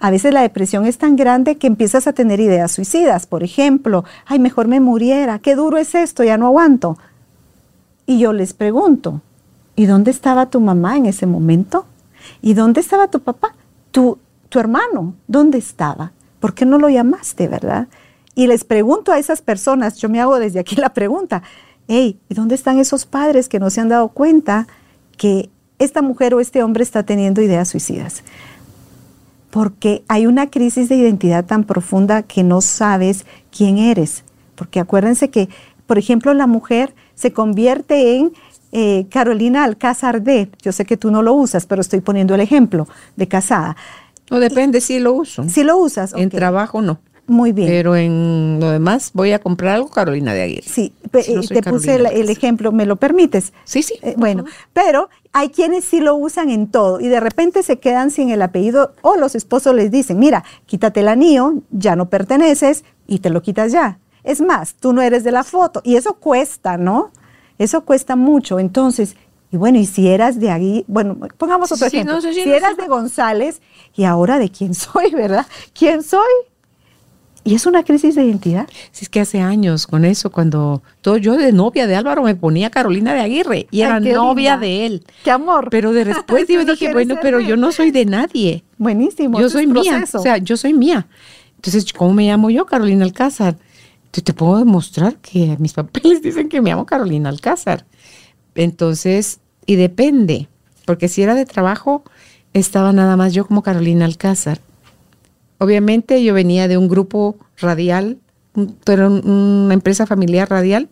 [0.00, 3.26] A veces la depresión es tan grande que empiezas a tener ideas suicidas.
[3.26, 6.98] Por ejemplo, ay, mejor me muriera, qué duro es esto, ya no aguanto.
[8.06, 9.20] Y yo les pregunto,
[9.76, 11.86] ¿y dónde estaba tu mamá en ese momento?
[12.42, 13.54] ¿Y dónde estaba tu papá?
[13.90, 15.14] ¿Tu, tu hermano?
[15.26, 16.12] ¿Dónde estaba?
[16.40, 17.88] ¿Por qué no lo llamaste, verdad?
[18.34, 21.42] Y les pregunto a esas personas, yo me hago desde aquí la pregunta,
[21.88, 24.66] hey, ¿y dónde están esos padres que no se han dado cuenta
[25.16, 28.22] que esta mujer o este hombre está teniendo ideas suicidas?
[29.50, 33.24] Porque hay una crisis de identidad tan profunda que no sabes
[33.56, 34.24] quién eres.
[34.56, 35.48] Porque acuérdense que,
[35.86, 38.32] por ejemplo, la mujer se convierte en
[38.76, 42.40] eh, Carolina Alcázar de, yo sé que tú no lo usas, pero estoy poniendo el
[42.40, 43.76] ejemplo de casada.
[44.30, 45.48] No depende si lo uso.
[45.48, 46.98] Si lo usas, En trabajo no.
[47.28, 47.68] muy bien.
[47.68, 50.68] Pero en lo demás voy a comprar algo Carolina de Aguirre.
[50.68, 53.52] Sí, Si no eh, te puse el, ejemplo, ¿me lo permites?
[53.62, 53.94] Sí, sí.
[54.02, 58.10] Eh, bueno, pero hay quienes sí lo usan en todo y de repente se quedan
[58.10, 62.84] sin el apellido o los esposos les dicen, mira, quítate el anillo, ya no perteneces
[63.06, 64.00] y te lo quitas ya.
[64.24, 67.12] Es más, tú no eres de la foto y eso cuesta, ¿no?
[67.58, 68.58] Eso cuesta mucho.
[68.58, 69.16] Entonces,
[69.52, 72.14] y bueno, y si eras de ahí, bueno, pongamos otro Sí, ejemplo.
[72.16, 73.60] no, sí, sí, si no, eras de González
[73.94, 75.46] y ahora de quién soy, ¿verdad?
[75.72, 76.20] ¿Quién soy?
[77.46, 78.66] Y es una crisis de identidad.
[78.90, 82.34] Si es que hace años con eso, cuando todo yo de novia de Álvaro me
[82.34, 84.58] ponía Carolina de Aguirre y Ay, era novia linda.
[84.66, 85.04] de él.
[85.24, 85.68] ¡Qué amor!
[85.70, 88.64] Pero de después yo dije, bueno, pero yo no soy de nadie.
[88.78, 89.38] Buenísimo.
[89.38, 89.82] Yo soy mía.
[89.98, 90.20] proceso.
[90.20, 91.06] O sea, yo soy mía.
[91.56, 92.64] Entonces, ¿cómo me llamo yo?
[92.64, 93.56] Carolina Alcázar.
[94.22, 97.84] Te, puedo demostrar que mis papeles dicen que me llamo Carolina Alcázar.
[98.54, 100.48] Entonces, y depende,
[100.86, 102.04] porque si era de trabajo,
[102.52, 104.60] estaba nada más yo como Carolina Alcázar.
[105.58, 108.18] Obviamente yo venía de un grupo radial,
[108.54, 108.76] un-
[109.28, 110.88] una empresa familiar radial,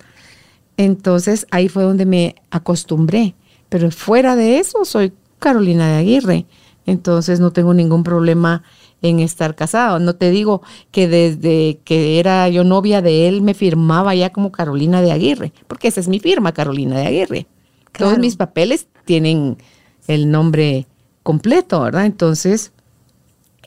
[0.76, 3.34] entonces ahí fue donde me acostumbré.
[3.68, 6.46] Pero fuera de eso, soy Carolina de Aguirre.
[6.86, 8.64] Entonces no tengo ningún problema
[9.02, 9.98] en estar casado.
[9.98, 14.52] No te digo que desde que era yo novia de él me firmaba ya como
[14.52, 17.46] Carolina de Aguirre, porque esa es mi firma, Carolina de Aguirre.
[17.92, 19.58] Todos mis papeles tienen
[20.06, 20.86] el nombre
[21.22, 22.06] completo, ¿verdad?
[22.06, 22.72] Entonces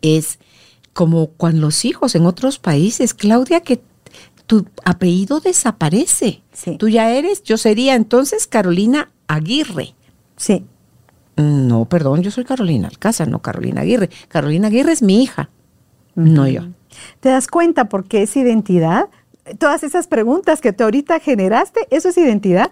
[0.02, 0.40] es
[0.94, 3.82] como cuando los hijos en otros países, Claudia, que
[4.48, 6.42] tu apellido desaparece.
[6.78, 9.96] Tú ya eres, yo sería entonces Carolina Aguirre.
[10.38, 10.66] Sí.
[11.38, 14.10] No, perdón, yo soy Carolina Alcázar, no Carolina Aguirre.
[14.28, 15.50] Carolina Aguirre es mi hija,
[16.16, 16.62] no yo.
[17.20, 19.10] ¿Te das cuenta por qué es identidad?
[19.58, 22.72] Todas esas preguntas que tú ahorita generaste, eso es identidad.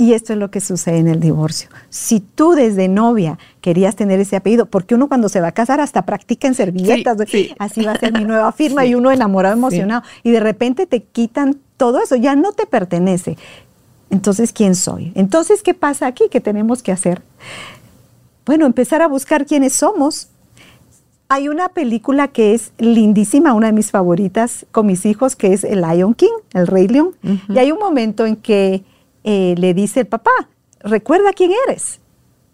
[0.00, 1.68] Y esto es lo que sucede en el divorcio.
[1.90, 5.80] Si tú desde novia querías tener ese apellido, porque uno cuando se va a casar
[5.80, 7.18] hasta practica en servilletas,
[7.58, 11.02] así va a ser mi nueva firma y uno enamorado, emocionado, y de repente te
[11.02, 13.36] quitan todo eso, ya no te pertenece.
[14.10, 15.12] Entonces, ¿quién soy?
[15.14, 16.24] Entonces, ¿qué pasa aquí?
[16.30, 17.22] ¿Qué tenemos que hacer?
[18.46, 20.28] Bueno, empezar a buscar quiénes somos.
[21.28, 25.62] Hay una película que es lindísima, una de mis favoritas con mis hijos, que es
[25.62, 27.10] El Lion King, el Rey León.
[27.50, 28.82] Y hay un momento en que
[29.24, 30.30] eh, le dice el papá,
[30.80, 32.00] recuerda quién eres.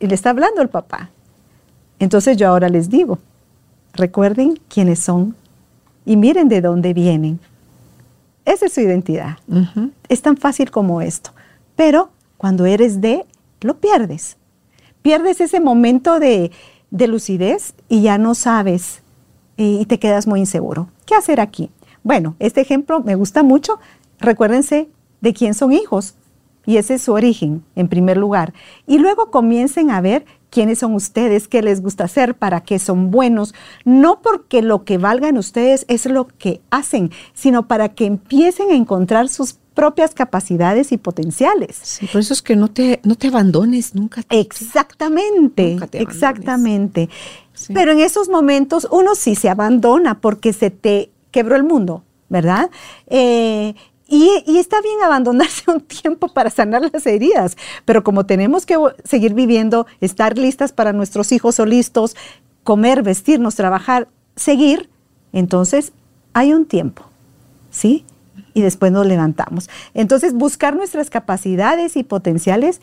[0.01, 1.11] Y le está hablando el papá.
[2.01, 3.21] Entonces yo ahora les digo,
[3.93, 5.37] recuerden quiénes son
[6.05, 7.39] y miren de dónde vienen.
[8.45, 9.39] Esa es su identidad.
[10.09, 11.31] Es tan fácil como esto.
[11.77, 13.27] Pero cuando eres de,
[13.61, 14.37] lo pierdes.
[15.03, 16.51] Pierdes ese momento de,
[16.91, 19.03] lucidez y ya no sabes
[19.57, 20.89] y te quedas muy inseguro.
[21.07, 21.71] ¿Qué hacer aquí?
[22.03, 23.79] Bueno, este ejemplo me gusta mucho.
[24.19, 24.89] Recuérdense
[25.21, 26.15] de quién son hijos.
[26.67, 28.55] Y ese es su origen, en primer lugar.
[28.87, 33.11] Y luego comiencen a ver quiénes son ustedes, qué les gusta hacer, para qué son
[33.11, 33.55] buenos.
[33.85, 38.77] No porque lo que valgan ustedes es lo que hacen, sino para que empiecen a
[38.77, 41.77] encontrar sus propias capacidades y potenciales.
[41.83, 44.23] Sí, por eso es que no te, no te abandones nunca.
[44.31, 47.11] exactamente, exactamente.
[47.73, 52.71] Pero en esos momentos uno sí se abandona porque se te quebró el mundo, ¿verdad?
[53.07, 53.75] Eh,
[54.07, 58.77] y, y, está bien abandonarse un tiempo para sanar las heridas, pero como tenemos que
[59.05, 62.15] seguir viviendo, estar listas para nuestros hijos o listos,
[62.63, 64.91] comer, vestirnos, trabajar, seguir,
[65.33, 65.93] entonces
[66.33, 67.05] hay un tiempo,
[67.71, 68.05] ¿sí?
[68.55, 69.69] Y después nos levantamos.
[69.93, 72.81] Entonces, buscar nuestras capacidades y potenciales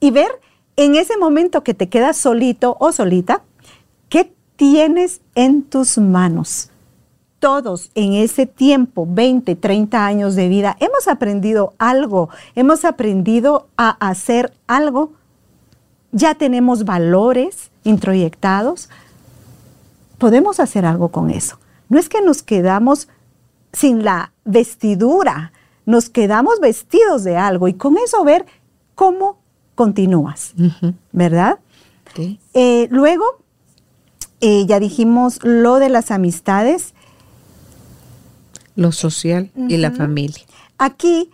[0.00, 0.40] y ver
[0.76, 3.42] en ese momento que te quedas solito o solita,
[4.08, 6.70] ¿qué tienes en tus manos?
[7.38, 13.90] Todos en ese tiempo, 20, 30 años de vida, hemos aprendido algo, hemos aprendido a
[13.90, 15.12] hacer algo,
[16.12, 18.88] ya tenemos valores introyectados,
[20.18, 21.58] podemos hacer algo con eso.
[21.88, 23.08] No es que nos quedamos
[23.72, 25.52] sin la vestidura,
[25.86, 28.46] nos quedamos vestidos de algo y con eso ver
[28.94, 29.38] cómo
[29.74, 30.54] continúas,
[31.12, 31.58] ¿verdad?
[32.54, 33.24] Eh, luego,
[34.40, 36.94] eh, ya dijimos lo de las amistades.
[38.74, 40.44] Lo social y la familia.
[40.78, 41.30] Aquí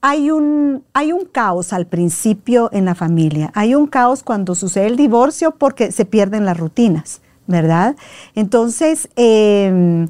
[0.00, 3.50] hay un, hay un caos al principio en la familia.
[3.54, 7.96] Hay un caos cuando sucede el divorcio porque se pierden las rutinas, ¿verdad?
[8.34, 10.08] Entonces, em,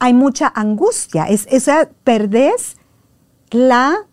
[0.00, 1.24] hay mucha angustia.
[1.26, 2.76] Es, esa perdés
[3.50, 4.06] la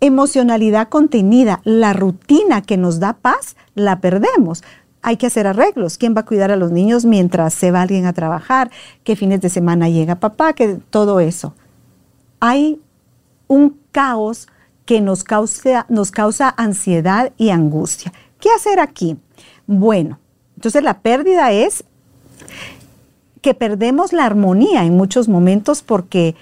[0.00, 4.64] emocionalidad contenida, la rutina que nos da paz, la perdemos.
[5.02, 5.98] Hay que hacer arreglos.
[5.98, 8.70] ¿Quién va a cuidar a los niños mientras se va alguien a trabajar?
[9.04, 10.54] ¿Qué fines de semana llega papá?
[10.54, 11.54] Que todo eso.
[12.40, 12.80] Hay
[13.46, 14.48] un caos
[14.86, 18.12] que nos causa, nos causa ansiedad y angustia.
[18.40, 19.18] ¿Qué hacer aquí?
[19.66, 20.18] Bueno,
[20.54, 21.84] entonces la pérdida es
[23.46, 26.34] que perdemos la armonía en muchos momentos porque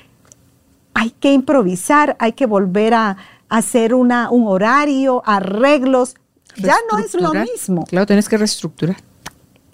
[0.95, 3.19] hay que improvisar, hay que volver a,
[3.51, 6.15] hacer una, un horario, arreglos.
[6.57, 7.85] Ya no es lo mismo.
[7.85, 8.97] Claro, tienes que reestructurar.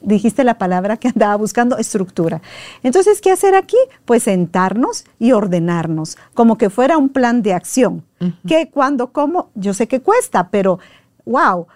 [0.01, 2.43] Dijiste la palabra que andaba buscando, estructura.
[2.83, 3.79] Entonces, ¿qué hacer aquí?
[4.07, 8.05] Pues sentarnos y ordenarnos, como que fuera un plan de acción.
[8.45, 9.51] ¿Qué, cuándo, cómo?
[9.55, 10.81] Yo sé que cuesta, pero
[11.26, 11.68] wow,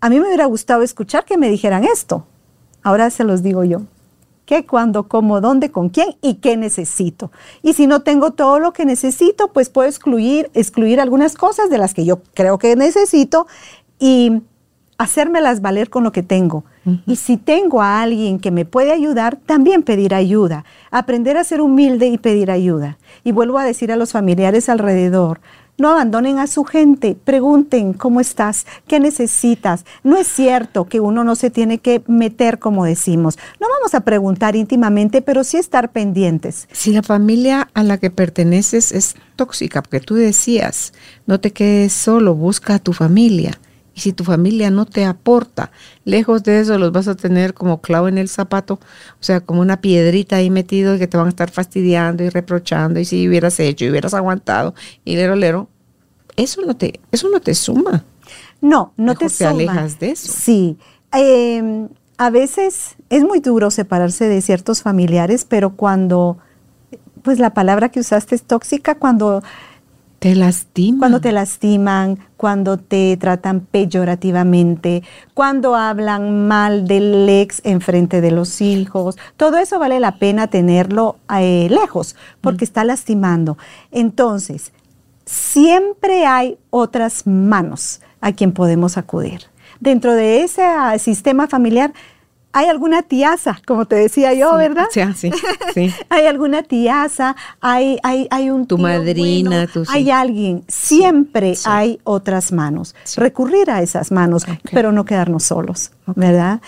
[0.00, 2.28] a mí me hubiera gustado escuchar que me dijeran esto.
[2.84, 3.82] Ahora se los digo yo
[4.50, 7.30] qué, cuándo, cómo, dónde, con quién y qué necesito.
[7.62, 11.78] Y si no tengo todo lo que necesito, pues puedo excluir, excluir algunas cosas de
[11.78, 13.46] las que yo creo que necesito
[14.00, 14.42] y
[14.98, 16.64] hacérmelas valer con lo que tengo.
[17.06, 20.64] Y si tengo a alguien que me puede ayudar, también pedir ayuda.
[20.90, 22.98] Aprender a ser humilde y pedir ayuda.
[23.22, 25.40] Y vuelvo a decir a los familiares alrededor,
[25.80, 29.84] no abandonen a su gente, pregunten cómo estás, qué necesitas.
[30.04, 33.38] No es cierto que uno no se tiene que meter como decimos.
[33.58, 36.68] No vamos a preguntar íntimamente, pero sí estar pendientes.
[36.70, 40.92] Si la familia a la que perteneces es tóxica, porque tú decías,
[41.26, 43.58] no te quedes solo, busca a tu familia.
[44.00, 45.70] Y si tu familia no te aporta,
[46.06, 49.60] lejos de eso los vas a tener como clavo en el zapato, o sea, como
[49.60, 52.98] una piedrita ahí metido que te van a estar fastidiando y reprochando.
[52.98, 54.74] Y si hubieras hecho y hubieras aguantado,
[55.04, 55.68] y lero, lero,
[56.36, 58.04] eso no te, eso no te suma.
[58.62, 59.50] No, no te, te suma.
[59.50, 60.32] alejas de eso.
[60.32, 60.78] Sí.
[61.14, 61.86] Eh,
[62.16, 66.38] a veces es muy duro separarse de ciertos familiares, pero cuando,
[67.22, 69.42] pues la palabra que usaste es tóxica, cuando
[70.20, 70.98] te lastiman.
[70.98, 75.02] Cuando te lastiman, cuando te tratan peyorativamente,
[75.34, 79.16] cuando hablan mal del ex en frente de los hijos.
[79.38, 82.68] Todo eso vale la pena tenerlo eh, lejos porque mm.
[82.68, 83.56] está lastimando.
[83.90, 84.72] Entonces,
[85.24, 89.44] siempre hay otras manos a quien podemos acudir.
[89.80, 91.94] Dentro de ese ah, sistema familiar
[92.52, 94.86] hay alguna tiaza, como te decía yo, ¿verdad?
[94.90, 95.30] Sí, sí,
[95.74, 95.94] sí.
[96.08, 100.64] hay alguna tiaza, hay, hay, hay un tu madrina, tu hay alguien.
[100.66, 102.94] Siempre hay otras manos.
[103.16, 106.60] Recurrir a esas manos, pero no quedarnos solos, ¿verdad?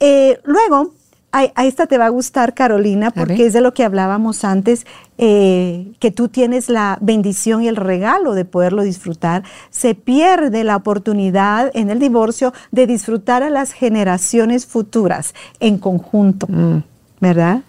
[0.00, 0.94] Eh, luego,
[1.30, 4.86] a, esta te va a gustar, Carolina, porque es de lo que hablábamos antes,
[5.18, 9.42] eh, que tú tienes la bendición y el regalo de poderlo disfrutar.
[9.70, 16.46] Se pierde la oportunidad en el divorcio de disfrutar a las generaciones futuras en conjunto,
[16.48, 16.82] mm.
[17.20, 17.62] ¿verdad?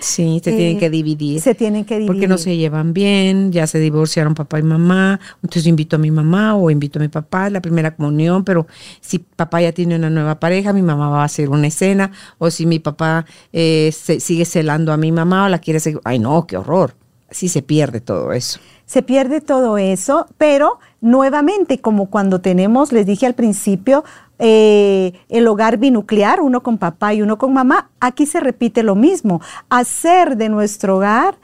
[0.00, 1.40] Sí, se tienen eh, que dividir.
[1.40, 2.12] Se tienen que dividir.
[2.12, 6.10] Porque no se llevan bien, ya se divorciaron papá y mamá, entonces invito a mi
[6.10, 8.66] mamá o invito a mi papá, la primera comunión, pero
[9.00, 12.50] si papá ya tiene una nueva pareja, mi mamá va a hacer una escena, o
[12.50, 16.18] si mi papá eh, se, sigue celando a mi mamá o la quiere seguir, ay
[16.18, 16.94] no, qué horror.
[17.30, 18.58] Sí se pierde todo eso.
[18.86, 24.02] Se pierde todo eso, pero nuevamente, como cuando tenemos, les dije al principio,
[24.42, 28.94] eh, el hogar binuclear, uno con papá y uno con mamá, aquí se repite lo
[28.94, 31.36] mismo, hacer de nuestro hogar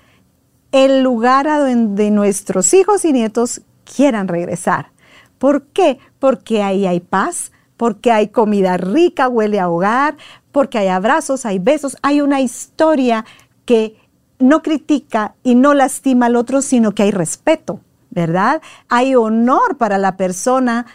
[0.72, 4.92] el lugar a donde nuestros hijos y nietos quieran regresar.
[5.38, 5.99] ¿Por qué?
[6.18, 10.16] Porque ahí hay paz, porque hay comida rica, huele a hogar,
[10.51, 13.26] porque hay abrazos, hay besos, hay una historia
[13.66, 13.97] que
[14.38, 18.62] no critica y no lastima al otro, sino que hay respeto, ¿verdad?
[18.88, 20.86] Hay honor para la persona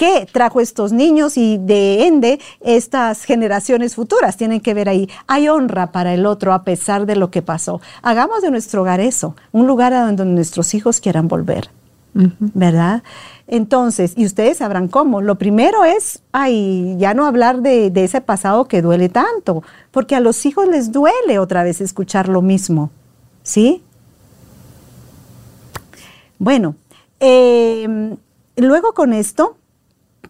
[0.00, 5.10] que trajo estos niños y de ende estas generaciones futuras tienen que ver ahí.
[5.26, 7.82] Hay honra para el otro a pesar de lo que pasó.
[8.00, 11.68] Hagamos de nuestro hogar eso, un lugar a donde nuestros hijos quieran volver,
[12.14, 13.02] ¿verdad?
[13.46, 15.20] Entonces, y ustedes sabrán cómo.
[15.20, 20.20] Lo primero es, ay, ya no hablar de, ese pasado que duele tanto, porque a
[20.20, 22.88] los hijos les duele otra vez escuchar lo mismo,
[23.42, 23.82] ¿sí?
[26.38, 26.74] Bueno,
[27.18, 28.16] em,
[28.56, 29.58] luego con esto,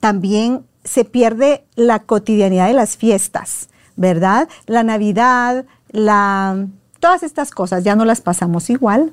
[0.00, 4.48] también se pierde la cotidianidad de las fiestas, ¿verdad?
[4.66, 6.66] La Navidad, la,
[6.98, 9.12] todas estas cosas ya no las pasamos igual.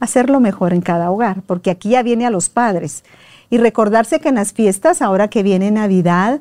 [0.00, 3.04] Hacerlo mejor en cada hogar, porque aquí ya viene a los padres.
[3.48, 6.40] Y recordarse que en las fiestas, ahora que viene Navidad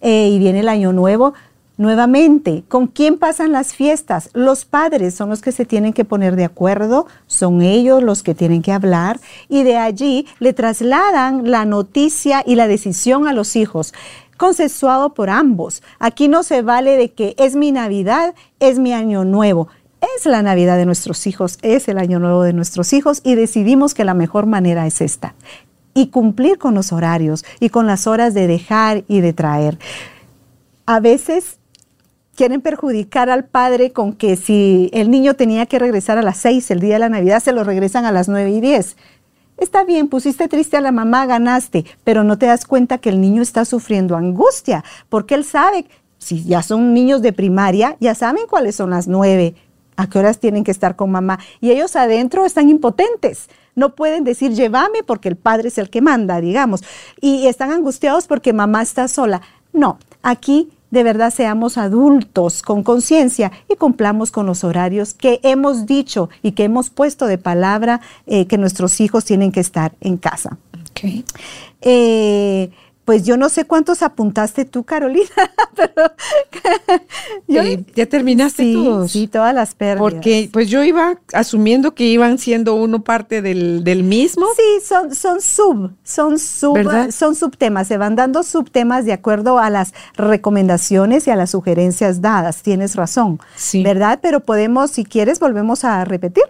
[0.00, 1.34] eh, y viene el Año Nuevo,
[1.80, 4.28] Nuevamente, ¿con quién pasan las fiestas?
[4.34, 8.34] Los padres son los que se tienen que poner de acuerdo, son ellos los que
[8.34, 9.18] tienen que hablar
[9.48, 13.94] y de allí le trasladan la noticia y la decisión a los hijos
[14.36, 15.82] consensuado por ambos.
[15.98, 19.68] Aquí no se vale de que es mi Navidad, es mi año nuevo.
[20.18, 23.94] Es la Navidad de nuestros hijos, es el año nuevo de nuestros hijos y decidimos
[23.94, 25.34] que la mejor manera es esta.
[25.94, 29.78] Y cumplir con los horarios y con las horas de dejar y de traer.
[30.84, 31.59] A veces
[32.40, 36.70] quieren perjudicar al padre con que si el niño tenía que regresar a las seis
[36.70, 38.96] el día de la Navidad, se lo regresan a las nueve y diez.
[39.58, 43.20] Está bien, pusiste triste a la mamá, ganaste, pero no te das cuenta que el
[43.20, 45.84] niño está sufriendo angustia, porque él sabe,
[46.16, 49.54] si ya son niños de primaria, ya saben cuáles son las nueve,
[49.96, 53.50] a qué horas tienen que estar con mamá, y ellos adentro están impotentes.
[53.74, 56.84] No pueden decir llévame porque el padre es el que manda, digamos,
[57.20, 59.42] y están angustiados porque mamá está sola.
[59.74, 65.86] No, aquí de verdad seamos adultos con conciencia y cumplamos con los horarios que hemos
[65.86, 70.16] dicho y que hemos puesto de palabra eh, que nuestros hijos tienen que estar en
[70.16, 70.58] casa.
[70.90, 71.24] Okay.
[71.82, 72.70] Eh,
[73.04, 75.26] pues yo no sé cuántos apuntaste tú, Carolina,
[75.74, 76.12] pero
[77.48, 79.12] eh, ya terminaste sí, todos.
[79.12, 79.98] Sí, todas las pérdidas.
[79.98, 84.46] Porque pues yo iba asumiendo que iban siendo uno parte del, mismo.
[84.56, 86.78] Sí, son, son sub, son sub,
[87.12, 92.20] son subtemas, se van dando subtemas de acuerdo a las recomendaciones y a las sugerencias
[92.20, 92.62] dadas.
[92.62, 93.82] Tienes razón, sí.
[93.82, 94.20] ¿verdad?
[94.22, 96.44] Pero podemos, si quieres, volvemos a repetir.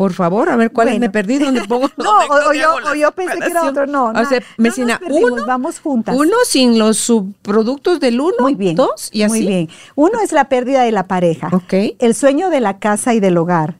[0.00, 1.86] Por favor, a ver cuál me perdí, dónde pongo.
[1.98, 2.10] no,
[2.48, 4.06] o, yo, pensé que era otro, no.
[4.06, 6.16] O sea, Mesina, uno, vamos juntas.
[6.16, 9.40] Uno sin los subproductos del uno, muy bien, dos y así.
[9.40, 9.68] Muy bien.
[9.96, 11.50] Uno es la pérdida de la pareja.
[11.52, 11.74] Ok.
[11.98, 13.76] El sueño de la casa y del hogar.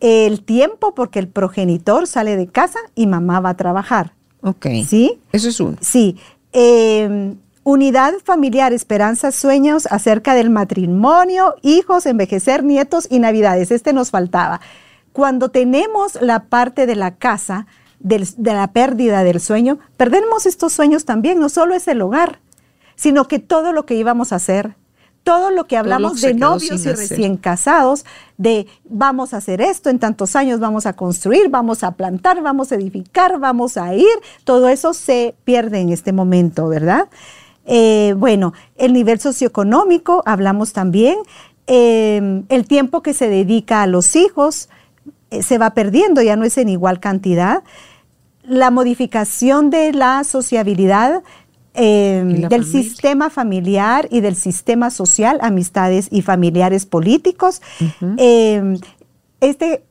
[0.00, 4.14] El tiempo porque el progenitor sale de casa y mamá va a trabajar.
[4.42, 4.66] Ok.
[4.84, 5.20] ¿Sí?
[5.30, 5.76] Eso es uno.
[5.80, 6.16] Sí.
[6.52, 13.70] Eh, unidad familiar, esperanzas, sueños acerca del matrimonio, hijos, envejecer, nietos y navidades.
[13.70, 14.60] Este nos faltaba.
[15.12, 17.66] Cuando tenemos la parte de la casa,
[18.00, 21.38] de la pérdida del sueño, perdemos estos sueños también.
[21.38, 22.40] No solo es el hogar,
[22.96, 24.76] sino que todo lo que íbamos a hacer,
[25.24, 28.04] todo lo que hablamos de novios y recién casados,
[28.38, 32.72] de vamos a hacer esto, en tantos años vamos a construir, vamos a plantar, vamos
[32.72, 34.08] a edificar, vamos a ir,
[34.44, 37.08] todo eso se pierde en este momento, ¿verdad?
[37.66, 41.18] Eh, bueno, el nivel socioeconómico, hablamos también,
[41.68, 44.81] em, el tiempo que se dedica a los hijos eh,
[45.40, 47.62] se va perdiendo, ya no es en igual cantidad.
[48.42, 51.22] La modificación de la sociabilidad,
[51.74, 57.62] Em, del sistema familiar y del sistema social, amistades y familiares políticos.
[58.18, 58.78] Em,
[59.40, 59.82] este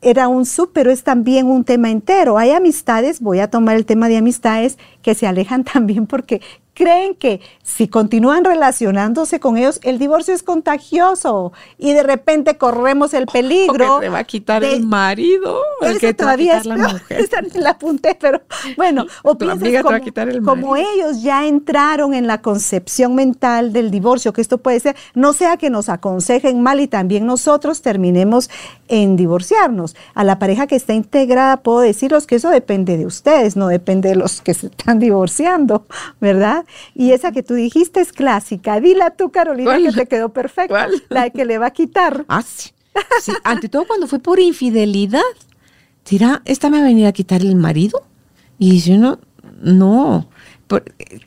[0.00, 2.38] era un sub, pero es también un tema entero.
[2.38, 6.40] Hay amistades, voy a tomar el tema de amistades, que se alejan también porque
[6.76, 13.14] creen que si continúan relacionándose con ellos, el divorcio es contagioso y de repente corremos
[13.14, 13.98] el peligro.
[13.98, 16.92] que te va a quitar el marido, el que todavía te va a quitar la
[16.92, 17.20] mujer.
[17.20, 18.42] Esa la apunté, pero
[18.76, 24.42] bueno, o piensas como, como ellos ya entraron en la concepción mental del divorcio, que
[24.42, 28.50] esto puede ser, no sea que nos aconsejen mal y también nosotros terminemos
[28.88, 29.96] en divorciarnos.
[30.14, 34.10] A la pareja que está integrada puedo deciros que eso depende de ustedes, no depende
[34.10, 35.86] de los que se están divorciando,
[36.20, 36.65] ¿verdad?
[36.94, 38.80] Y esa que tú dijiste es clásica.
[38.80, 40.88] Dila tú, Carolina, que te quedó perfecta.
[41.08, 42.24] La que le va a quitar.
[42.28, 42.70] Ah, sí.
[43.44, 45.20] Ante todo cuando fue por infidelidad.
[46.08, 48.02] Dirá, ¿esta me va a venir a quitar el marido?
[48.58, 49.18] Y dice uno,
[49.60, 50.28] no.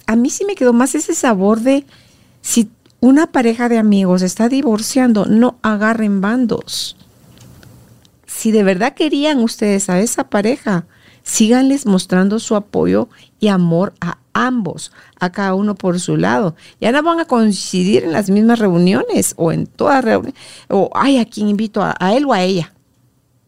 [0.07, 1.85] a mí sí me quedó más ese sabor de
[2.41, 2.69] si
[3.01, 6.97] una pareja de amigos está divorciando, no agarren bandos.
[8.25, 10.85] Si de verdad querían ustedes a esa pareja,
[11.29, 13.07] síganles mostrando su apoyo
[13.39, 16.55] y amor a ambos, a cada uno por su lado.
[16.81, 21.19] Ya no van a coincidir en las mismas reuniones o en todas reuniones, o ay,
[21.19, 22.73] a quién invito, a, él o a ella.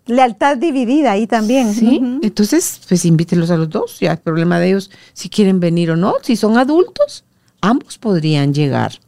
[0.06, 1.74] Lealtad dividida ahí también.
[1.74, 5.90] Sí, entonces, pues invítelos a los dos, ya el problema de ellos si quieren venir
[5.92, 6.16] o no.
[6.22, 7.24] Si son adultos,
[7.62, 9.00] ambos podrían llegar.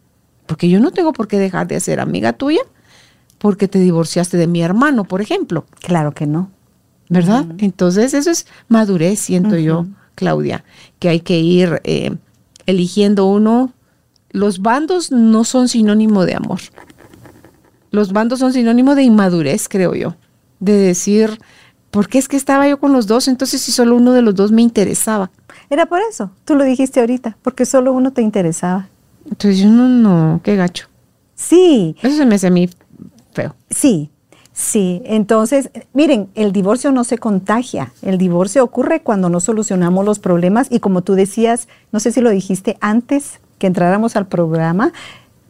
[0.47, 2.61] Porque yo no tengo por qué dejar de ser amiga tuya
[3.37, 5.65] porque te divorciaste de mi hermano, por ejemplo.
[5.79, 6.49] Claro que no.
[7.09, 7.45] ¿Verdad?
[7.59, 9.85] Entonces, eso es madurez, siento yo.
[10.15, 10.63] Claudia,
[10.99, 12.15] que hay que ir eh,
[12.65, 13.73] eligiendo uno.
[14.31, 16.59] Los bandos no son sinónimo de amor.
[17.91, 20.15] Los bandos son sinónimo de inmadurez, creo yo.
[20.59, 21.39] De decir,
[21.91, 23.27] ¿por qué es que estaba yo con los dos?
[23.27, 25.29] Entonces, si solo uno de los dos me interesaba.
[25.69, 28.89] Era por eso, tú lo dijiste ahorita, porque solo uno te interesaba.
[29.25, 30.87] Entonces, yo no, no, qué gacho.
[31.35, 31.95] Sí.
[32.01, 32.69] Eso se me hace a mí
[33.33, 33.55] feo.
[33.69, 34.09] Sí,
[34.53, 37.91] Sí, entonces, miren, el divorcio no se contagia.
[38.03, 42.21] El divorcio ocurre cuando no solucionamos los problemas y como tú decías, no sé si
[42.21, 44.93] lo dijiste antes que entráramos al programa,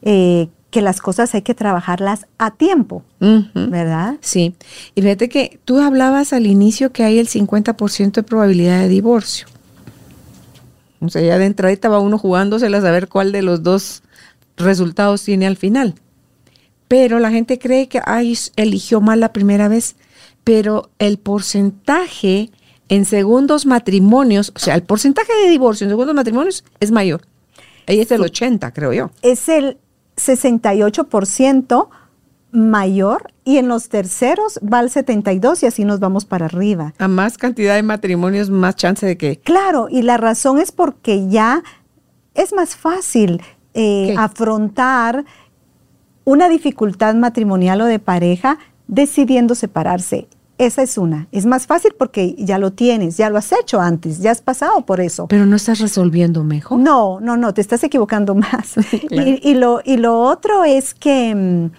[0.04, 4.16] eh, que las cosas hay que trabajarlas a tiempo, ¿verdad?
[4.22, 4.56] Sí.
[4.96, 9.48] Y fíjate que tú hablabas al inicio que hay el 50% de probabilidad de divorcio.
[11.02, 14.02] O sea, ya de entrada va uno jugándose a saber cuál de los dos
[14.56, 15.96] resultados tiene al final
[16.88, 19.96] pero la gente cree que ay, eligió mal la primera vez,
[20.44, 22.52] pero el porcentaje
[22.90, 27.22] en segundos matrimonios, o sea, el porcentaje de divorcio en segundos matrimonios es mayor.
[27.88, 29.12] Ahí es el 80, creo yo.
[29.22, 29.78] Es el
[30.16, 31.90] 68%
[32.52, 36.94] mayor y en los terceros va al 72 y así nos vamos para arriba.
[37.00, 39.40] A más cantidad de matrimonios, más chance de que...
[39.40, 41.64] Claro, y la razón es porque ya
[42.36, 43.42] es más fácil
[43.74, 45.26] eh, afrontar
[46.24, 50.28] una dificultad matrimonial o de pareja decidiendo separarse.
[50.60, 51.28] Esa es una.
[51.32, 54.86] Es más fácil porque ya lo tienes, ya lo has hecho antes, ya has pasado
[54.86, 55.28] por eso.
[55.28, 56.80] Pero no estás resolviendo mejor.
[56.80, 58.76] No, no, no, te estás equivocando más.
[59.10, 61.72] y, lo, y lo otro es que mm,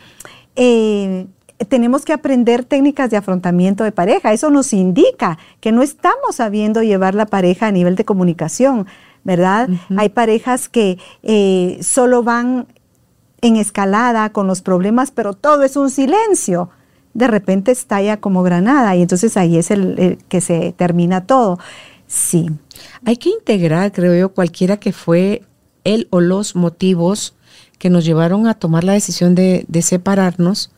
[0.56, 1.26] eh,
[1.68, 4.32] tenemos que aprender técnicas de afrontamiento de pareja.
[4.32, 8.86] Eso nos indica que no estamos sabiendo llevar la pareja a nivel de comunicación.
[9.24, 9.70] ¿verdad?
[9.96, 12.66] Hay parejas que eh, solo van
[13.44, 16.70] en escalada con los problemas, pero todo es un silencio.
[17.12, 21.58] De repente estalla como granada y entonces ahí es el, que se termina todo.
[22.06, 22.50] Sí.
[23.04, 25.42] Hay que integrar, creo yo, cualquiera que fue
[25.84, 27.34] el o los motivos
[27.78, 30.70] que nos llevaron a tomar la decisión de, separarnos.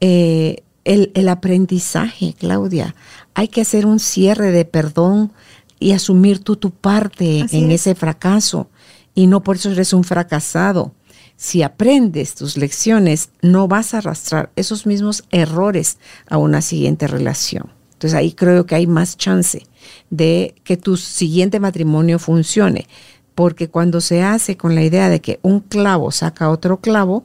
[0.00, 2.94] Eh, el, aprendizaje, Claudia.
[3.34, 5.30] Hay que hacer un cierre de perdón
[5.78, 8.70] y asumir tú tu parte en ese fracaso.
[9.14, 10.94] Y no por eso eres un fracasado
[11.42, 17.72] si aprendes tus lecciones, no vas a arrastrar esos mismos errores a una siguiente relación.
[17.94, 19.66] Entonces ahí creo que hay más chance
[20.08, 22.86] de que tu siguiente matrimonio funcione
[23.34, 27.24] porque cuando se hace con la idea de que un clavo saca otro clavo,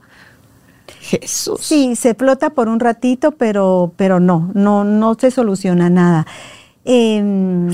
[0.99, 1.59] Jesús.
[1.61, 6.25] Sí, se flota por un ratito, pero, pero no, no, no se soluciona nada.
[6.85, 7.71] Em,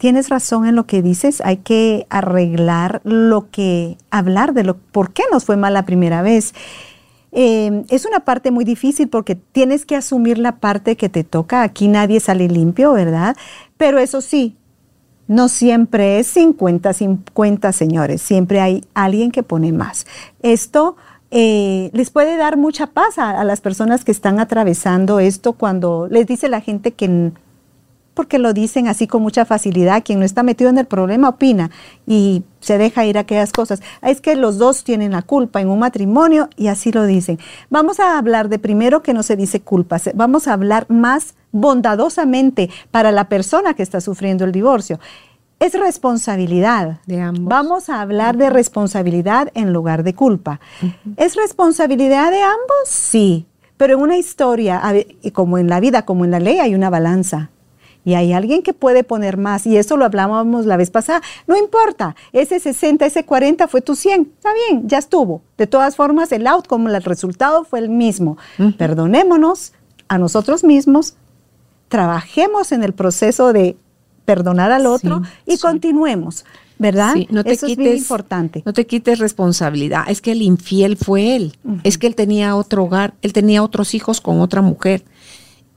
[0.00, 5.12] tienes razón en lo que dices, hay que arreglar lo que, hablar de lo, por
[5.12, 6.54] qué nos fue mal la primera vez.
[7.32, 11.62] Em, es una parte muy difícil porque tienes que asumir la parte que te toca.
[11.62, 13.36] Aquí nadie sale limpio, ¿verdad?
[13.76, 14.56] Pero eso sí,
[15.28, 18.22] no siempre es 50-50, señores.
[18.22, 20.06] Siempre hay alguien que pone más.
[20.40, 20.96] Esto
[21.30, 26.26] eh, les puede dar mucha paz a, las personas que están atravesando esto cuando les
[26.26, 27.32] dice la gente que
[28.20, 31.70] porque lo dicen así con mucha facilidad, quien no está metido en el problema opina
[32.06, 33.80] y se deja ir a aquellas cosas.
[34.02, 37.38] Es que los dos tienen la culpa en un matrimonio y así lo dicen.
[37.70, 42.68] Vamos a hablar de primero que no se dice culpa, vamos a hablar más bondadosamente
[42.90, 45.00] para la persona que está sufriendo el divorcio
[45.60, 47.00] es responsabilidad.
[47.06, 47.46] De ambos.
[47.48, 50.60] Vamos a hablar de responsabilidad en lugar de culpa.
[51.16, 52.84] ¿Es responsabilidad de ambos?
[52.84, 53.46] Sí.
[53.78, 54.82] Pero en una historia,
[55.32, 57.50] como en la vida, como en la ley, hay una balanza.
[58.04, 61.20] Y hay alguien que puede poner más, y eso lo hablábamos la vez pasada.
[61.46, 64.32] No importa, ese 60, ese 40 fue tu 100.
[64.36, 65.42] Está bien, ya estuvo.
[65.58, 68.38] De todas formas, el outcome, el resultado fue el mismo.
[68.78, 69.72] Perdonémonos
[70.08, 71.14] a nosotros mismos,
[71.88, 73.76] trabajemos en el proceso de
[74.24, 76.44] perdonar al otro y continuemos,
[76.78, 77.16] ¿verdad?
[77.30, 78.62] no te Eso quites, es bien importante.
[78.64, 80.04] No te quites responsabilidad.
[80.08, 81.56] Es que el infiel fue él.
[81.82, 85.04] Es que él tenía otro hogar, él tenía otros hijos con otra mujer.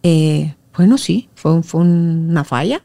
[0.03, 2.83] Eh, bueno, sí, fue, fue una falla,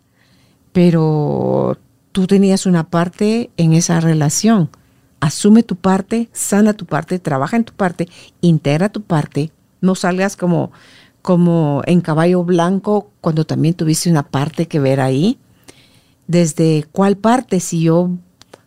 [0.72, 1.78] pero
[2.12, 4.70] tú tenías una parte en esa relación.
[5.20, 8.09] Asume tu parte, sana tu parte, trabaja en tu parte,
[8.41, 9.51] integra tu parte.
[9.80, 10.70] No salgas como,
[11.22, 15.39] como en caballo blanco cuando también tuviste una parte que ver ahí
[16.28, 18.11] desde cuál parte, si yo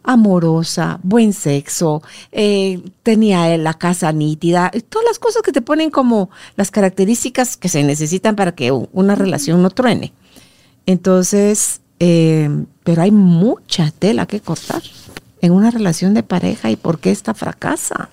[0.04, 6.30] amorosa, buen sexo, eh, tenía la casa nítida, todas las cosas que te ponen como
[6.56, 10.14] las características que se necesitan para que una relación no truene.
[10.86, 12.49] Entonces, eh,
[12.84, 14.82] pero hay mucha tela que cortar
[15.41, 18.10] en una relación de pareja y por qué esta fracasa.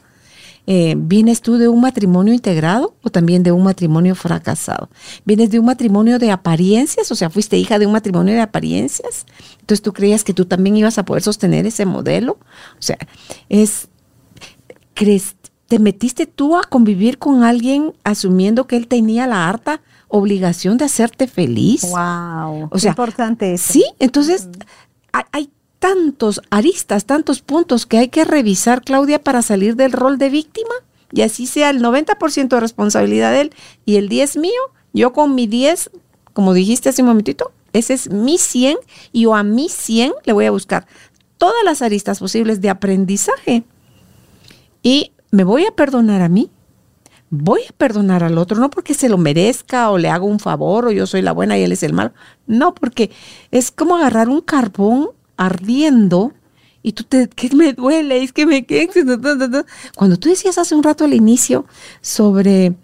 [0.70, 4.90] Eh, ¿vienes tú de un matrimonio integrado o también de un matrimonio fracasado?
[5.24, 7.10] ¿Vienes de un matrimonio de apariencias?
[7.10, 9.24] O sea, fuiste hija de un matrimonio de apariencias.
[9.60, 12.32] Entonces tú creías que tú también ibas a poder sostener ese modelo.
[12.78, 12.98] O sea,
[13.48, 13.88] es,
[14.92, 15.36] ¿crees,
[15.68, 20.84] ¿te metiste tú a convivir con alguien asumiendo que él tenía la harta obligación de
[20.84, 21.80] hacerte feliz?
[21.80, 22.68] Wow.
[22.70, 23.72] O sea, importante eso.
[23.72, 24.50] Sí, entonces
[25.12, 30.18] hay, hay tantos aristas, tantos puntos que hay que revisar, Claudia, para salir del rol
[30.18, 30.74] de víctima
[31.12, 33.54] y así sea el 90% de responsabilidad de él
[33.84, 34.60] y el 10 mío,
[34.92, 35.90] yo con mi 10,
[36.32, 38.76] como dijiste hace un momentito, ese es mi 100
[39.12, 40.86] y yo a mi 100 le voy a buscar
[41.36, 43.64] todas las aristas posibles de aprendizaje
[44.82, 46.50] y me voy a perdonar a mí.
[47.30, 50.86] Voy a perdonar al otro, no porque se lo merezca o le hago un favor
[50.86, 52.12] o yo soy la buena y él es el malo.
[52.46, 53.10] No, porque
[53.50, 56.34] es como agarrar un carbón ardiendo
[56.82, 58.66] y tú te, que me duele, es que me
[59.96, 61.64] Cuando tú decías hace un rato al inicio
[62.00, 62.74] sobre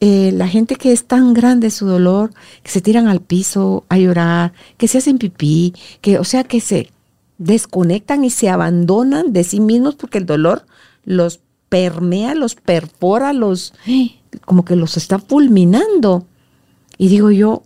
[0.00, 2.32] eh, la gente que es tan grande su dolor,
[2.62, 6.60] que se tiran al piso a llorar, que se hacen pipí, que, o sea, que
[6.60, 6.90] se
[7.38, 10.66] desconectan y se abandonan de sí mismos porque el dolor
[11.04, 13.74] los permea, los perfora, los,
[14.44, 16.26] como que los está fulminando.
[16.98, 17.62] Y digo yo,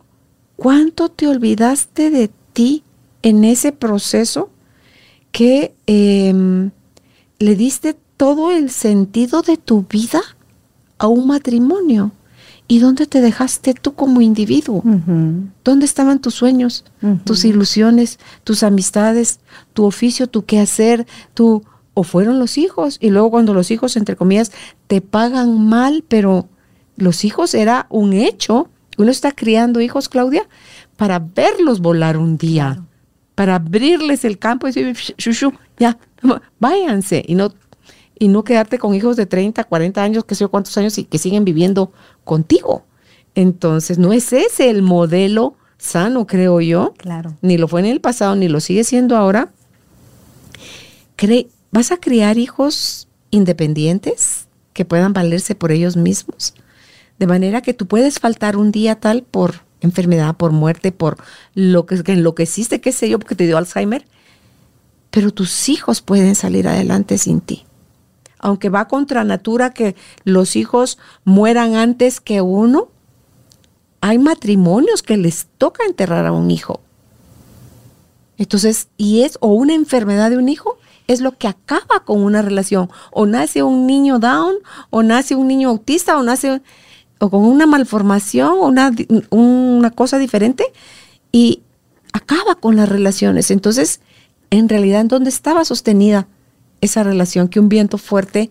[0.56, 2.84] ¿cuánto te olvidaste de ti
[3.24, 4.50] en ese proceso
[5.32, 6.70] que em,
[7.38, 10.20] le diste todo el sentido de tu vida
[10.98, 12.12] a un matrimonio.
[12.68, 14.82] ¿Y dónde te dejaste tú como individuo?
[15.64, 16.84] ¿Dónde estaban tus sueños,
[17.24, 19.40] tus ilusiones, tus amistades,
[19.74, 21.62] tu oficio, tu quehacer, tu...
[21.92, 22.98] o fueron los hijos?
[23.00, 24.52] Y luego cuando los hijos, entre comillas,
[24.86, 26.48] te pagan mal, pero
[26.96, 28.68] los hijos era un hecho.
[28.96, 30.46] Uno está criando hijos, Claudia,
[30.96, 32.82] para verlos volar un día
[33.34, 35.14] para abrirles el campo y decir,
[35.78, 35.98] ya,
[36.60, 37.52] váyanse y no,
[38.18, 41.04] y no quedarte con hijos de 30, 40 años, que sé yo cuántos años y
[41.04, 41.92] que siguen viviendo
[42.24, 42.84] contigo.
[43.34, 46.94] Entonces, no es ese el modelo sano, creo yo.
[46.96, 47.36] Claro.
[47.42, 49.50] Ni lo fue en el pasado, ni lo sigue siendo ahora.
[51.72, 56.54] ¿Vas a criar hijos independientes que puedan valerse por ellos mismos?
[57.18, 61.16] De manera que tú puedes faltar un día tal por enfermedad, por muerte, por
[61.54, 64.06] lo que enloqueciste, qué sé yo, porque te dio Alzheimer.
[65.10, 67.64] Pero tus hijos pueden salir adelante sin ti.
[68.38, 72.88] Aunque va contra natura que los hijos mueran antes que uno,
[74.00, 76.80] hay matrimonios que les toca enterrar a un hijo.
[78.36, 82.42] Entonces, y es o una enfermedad de un hijo, es lo que acaba con una
[82.42, 82.90] relación.
[83.12, 84.56] O nace un niño down,
[84.90, 86.60] o nace un niño autista, o nace
[87.18, 88.92] o con una malformación, o una,
[89.30, 90.64] una cosa diferente,
[91.32, 91.62] y
[92.12, 93.50] acaba con las relaciones.
[93.50, 94.00] Entonces,
[94.50, 96.26] en realidad, ¿en dónde estaba sostenida
[96.80, 98.50] esa relación que un viento fuerte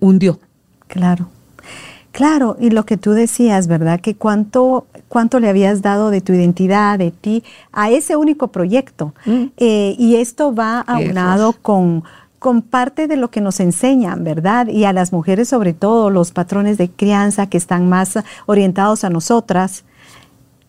[0.00, 0.40] hundió?
[0.86, 1.28] Claro.
[2.10, 4.00] Claro, y lo que tú decías, ¿verdad?
[4.00, 9.14] Que cuánto, cuánto le habías dado de tu identidad, de ti, a ese único proyecto.
[9.24, 9.44] Mm.
[9.56, 12.02] Eh, y esto va aunado con,
[12.38, 14.68] con parte de lo que nos enseñan, ¿verdad?
[14.68, 19.10] Y a las mujeres sobre todo, los patrones de crianza que están más orientados a
[19.10, 19.84] nosotras,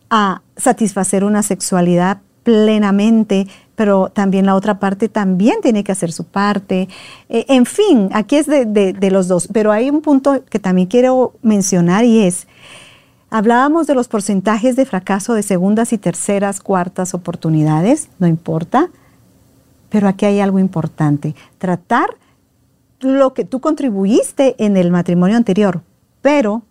[0.09, 6.23] a satisfacer una sexualidad plenamente, pero también la otra parte también tiene que hacer su
[6.23, 6.89] parte.
[7.29, 11.33] Eh, en fin, aquí es de, los dos, pero hay un punto que también quiero
[11.41, 12.47] mencionar y es,
[13.29, 18.89] hablábamos de los porcentajes de fracaso de segundas y terceras, cuartas oportunidades, no importa,
[19.89, 22.09] pero aquí hay algo importante, tratar
[22.99, 25.81] lo que tú contribuiste en el matrimonio anterior,
[26.21, 26.63] pero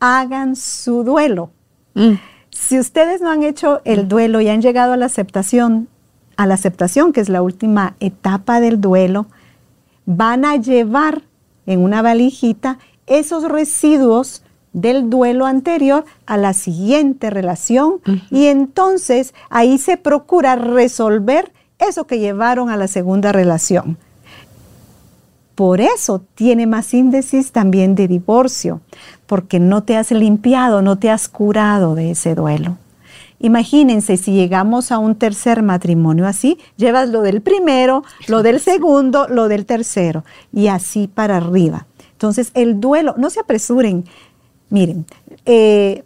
[0.00, 1.50] hagan su duelo.
[1.94, 2.14] Mm.
[2.50, 5.88] Si ustedes no han hecho el duelo y han llegado a la aceptación,
[6.36, 9.26] a la aceptación, que es la última etapa del duelo,
[10.06, 11.22] van a llevar
[11.66, 19.78] en una valijita esos residuos del duelo anterior a la siguiente relación y entonces ahí
[19.78, 23.98] se procura resolver eso que llevaron a la segunda relación.
[25.54, 28.80] Por eso tiene más índices también de divorcio,
[29.26, 32.76] porque no te has limpiado, no te has curado de ese duelo.
[33.40, 39.26] Imagínense si llegamos a un tercer matrimonio así, llevas lo del primero, lo del segundo,
[39.28, 41.86] lo del tercero y así para arriba.
[42.12, 44.04] Entonces el duelo, no se apresuren.
[44.70, 45.06] Miren,
[45.44, 46.04] eh,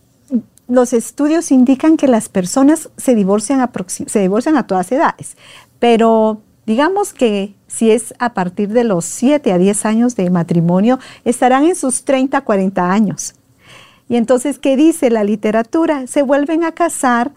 [0.73, 5.37] los estudios indican que las personas se divorcian, a, se divorcian a todas edades,
[5.79, 10.99] pero digamos que si es a partir de los 7 a 10 años de matrimonio,
[11.25, 13.35] estarán en sus 30, 40 años.
[14.09, 16.07] Y entonces, ¿qué dice la literatura?
[16.07, 17.33] Se vuelven a casar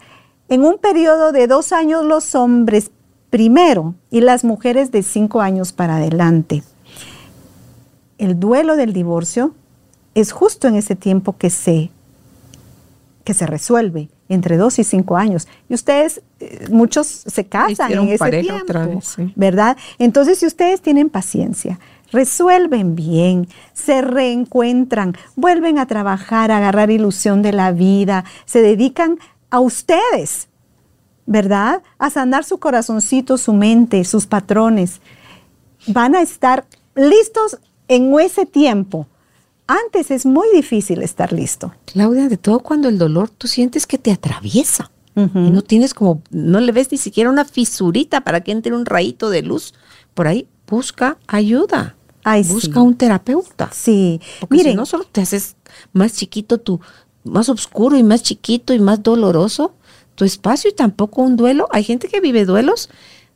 [0.48, 2.90] en un periodo de dos años los hombres
[3.30, 6.62] primero y las mujeres de cinco años para adelante.
[8.18, 9.54] El duelo del divorcio
[10.14, 11.90] es justo en ese tiempo que se,
[13.26, 15.48] que se resuelve entre dos y cinco años.
[15.68, 19.00] Y ustedes, eh, muchos se casan en ese tiempo,
[19.34, 19.76] ¿verdad?
[19.98, 21.80] Entonces, si ustedes tienen paciencia,
[22.12, 29.18] resuelven bien, se reencuentran, vuelven a trabajar, a agarrar ilusión de la vida, se dedican
[29.50, 30.46] a ustedes,
[31.26, 31.82] ¿verdad?
[31.98, 35.00] A sanar su corazoncito, su mente, sus patrones.
[35.88, 36.64] Van a estar
[36.94, 37.58] listos
[37.88, 39.08] en ese tiempo
[39.66, 41.74] antes es muy difícil estar listo.
[41.86, 44.90] Claudia, de todo cuando el dolor tú sientes que te atraviesa.
[45.16, 48.84] y no tienes como, no le ves ni siquiera una fisurita para que entre un
[48.84, 49.72] rayito de luz.
[50.14, 51.96] Por ahí busca ayuda.
[52.48, 53.70] busca un terapeuta.
[53.72, 54.20] Sí.
[54.40, 55.56] Porque Miren, si no solo te haces
[55.92, 56.80] más chiquito tu,
[57.24, 59.74] más oscuro y más chiquito y más doloroso
[60.16, 61.68] tu espacio y tampoco un duelo.
[61.70, 62.88] Hay gente que vive duelos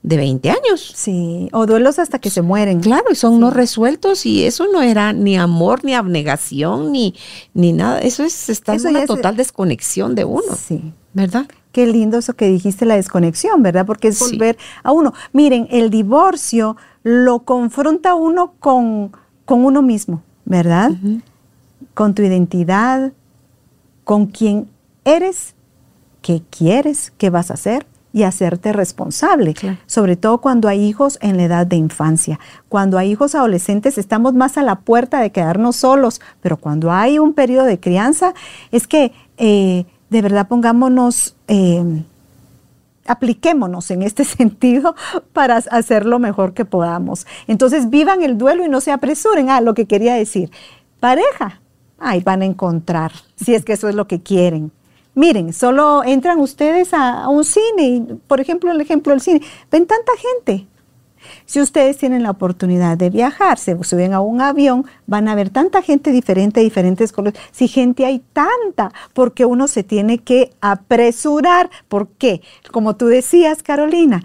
[0.02, 0.92] de 20 años.
[0.94, 2.80] Sí, o duelos hasta que se mueren.
[2.80, 7.14] Claro, y son no resueltos y eso no era ni amor, ni abnegación, ni,
[7.54, 8.00] ni nada.
[8.00, 10.56] Eso es estar en una total desconexión de uno.
[10.56, 10.92] Sí.
[11.12, 11.46] ¿Verdad?
[11.72, 13.84] Qué lindo eso que dijiste, la desconexión, ¿verdad?
[13.84, 15.12] Porque es volver a uno.
[15.32, 19.12] Miren, el divorcio lo confronta uno con,
[19.44, 20.92] con uno mismo, ¿verdad?
[21.94, 23.12] Con tu identidad,
[24.04, 24.68] con quién
[25.04, 25.54] eres,
[26.22, 29.54] qué quieres, qué vas a hacer y hacerte responsable,
[29.86, 32.40] sobre todo cuando hay hijos en la edad de infancia.
[32.68, 37.18] Cuando hay hijos adolescentes estamos más a la puerta de quedarnos solos, pero cuando hay
[37.18, 38.34] un periodo de crianza
[38.72, 42.02] es que eh, de verdad pongámonos, eh,
[43.06, 44.94] apliquémonos en este sentido
[45.32, 47.26] para hacer lo mejor que podamos.
[47.46, 49.50] Entonces vivan el duelo y no se apresuren.
[49.50, 50.50] Ah, lo que quería decir,
[50.98, 51.60] pareja,
[51.98, 54.72] ahí van a encontrar, si es que eso es lo que quieren
[55.20, 60.12] Miren, solo entran ustedes a, un cine, por ejemplo, el ejemplo del cine, ven tanta
[60.16, 60.66] gente.
[61.44, 65.50] Si ustedes tienen la oportunidad de viajar, se suben a un avión, van a ver
[65.50, 67.38] tanta gente diferente, diferentes colores.
[67.52, 71.68] Si gente hay tanta, porque uno se tiene que apresurar.
[71.88, 72.40] ¿Por qué?
[72.72, 74.22] Como tú decías, Carolina,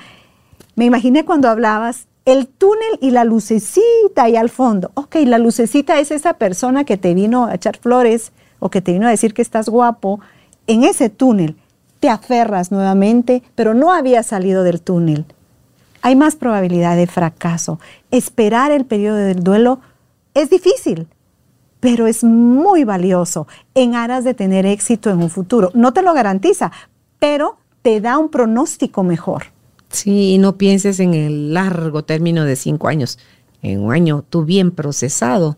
[0.75, 4.91] me imaginé cuando hablabas el túnel y la lucecita ahí al fondo.
[4.93, 8.93] Ok, la lucecita es esa persona que te vino a echar flores o que te
[8.93, 10.21] vino a decir que estás guapo
[10.67, 11.55] en ese túnel
[11.99, 15.25] te aferras nuevamente, pero no habías salido del túnel,
[16.05, 17.79] hay más probabilidad de fracaso.
[18.11, 19.79] Esperar el periodo del duelo
[20.35, 21.07] es difícil,
[21.79, 25.71] pero es muy valioso en aras de tener éxito en un futuro.
[25.73, 26.71] No te lo garantiza,
[27.17, 29.45] pero te da un pronóstico mejor.
[29.89, 33.17] Sí, no pienses en el largo término de cinco años.
[33.63, 35.57] En un año, tú bien procesado,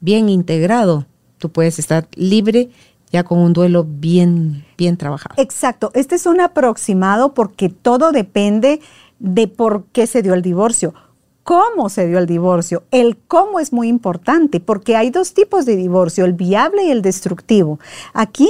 [0.00, 1.06] bien integrado,
[1.38, 2.70] tú puedes estar libre
[3.14, 5.40] ya con un duelo bien, bien trabajado.
[5.40, 5.92] Exacto.
[5.94, 8.80] Este es un aproximado porque todo depende
[9.20, 10.92] de por qué se dio el divorcio
[11.44, 12.84] cómo se dio el divorcio.
[12.90, 17.02] El cómo es muy importante porque hay dos tipos de divorcio, el viable y el
[17.02, 17.78] destructivo.
[18.14, 18.48] Aquí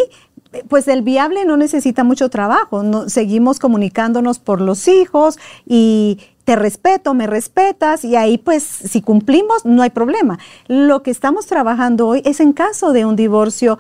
[0.69, 5.37] pues el viable no necesita mucho trabajo, seguimos comunicándonos por los hijos
[5.67, 10.39] y te respeto, me respetas y ahí pues si cumplimos no hay problema.
[10.69, 13.79] Lo que estamos trabajando hoy es en caso de un divorcio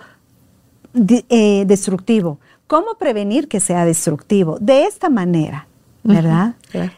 [0.94, 2.38] eh, destructivo.
[2.66, 4.58] ¿Cómo prevenir que sea destructivo?
[4.60, 5.66] De esta manera.
[6.04, 6.54] ¿verdad?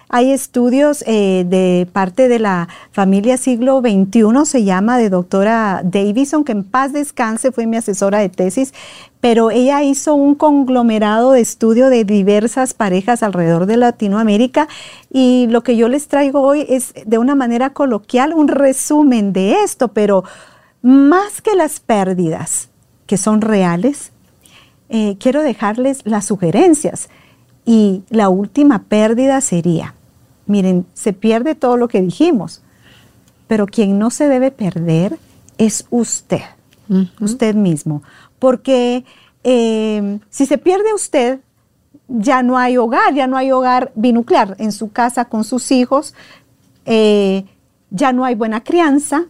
[0.08, 6.42] Hay estudios eh, de parte de la familia siglo XXI, se llama de doctora Davison,
[6.42, 8.74] que en paz descanse, fue mi asesora de tesis,
[9.20, 14.66] pero ella hizo un conglomerado de estudio de diversas parejas alrededor de Latinoamérica
[15.12, 19.62] y lo que yo les traigo hoy es de una manera coloquial un resumen de
[19.62, 20.24] esto, pero
[20.82, 22.70] más que las pérdidas
[23.06, 24.12] que son reales,
[24.88, 27.08] eh, quiero dejarles las sugerencias
[27.64, 29.94] y la última pérdida sería,
[30.46, 32.62] miren, se pierde todo lo que dijimos,
[33.48, 35.18] pero quien no se debe perder
[35.58, 36.42] es usted,
[37.20, 38.02] usted mismo.
[38.38, 39.04] Porque
[39.44, 41.40] eh, si se pierde usted,
[42.08, 46.14] ya no hay hogar, ya no hay hogar binuclear en su casa con sus hijos,
[46.84, 47.44] eh,
[47.90, 49.24] ya no hay buena crianza.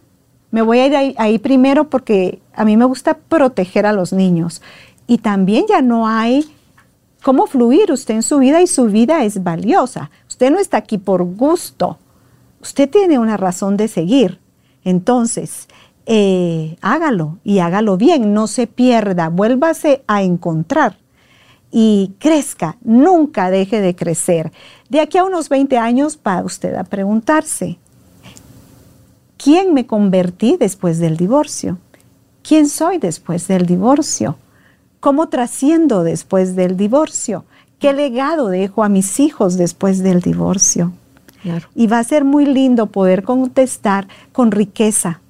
[0.51, 4.61] Me voy a ir ahí, primero porque a mí me gusta proteger a los niños.
[5.07, 6.45] Y también ya no hay
[7.21, 10.09] cómo fluir usted en su vida y su vida es valiosa.
[10.27, 11.97] Usted no está aquí por gusto.
[12.61, 14.39] Usted tiene una razón de seguir.
[14.83, 15.67] Entonces,
[16.05, 20.97] eh, hágalo y hágalo bien, no se pierda, vuélvase a encontrar
[21.71, 24.51] y crezca, nunca deje de crecer.
[24.89, 27.77] De aquí a unos 20 años va usted a preguntarse,
[29.37, 31.77] ¿quién me convertí después del divorcio?
[32.43, 34.37] ¿Quién soy después del divorcio?
[34.99, 37.45] ¿Cómo trasciendo después del divorcio?
[37.79, 40.93] ¿Qué legado dejo a mis hijos después del divorcio?
[41.75, 45.21] Y va a ser muy lindo poder contestar con riqueza,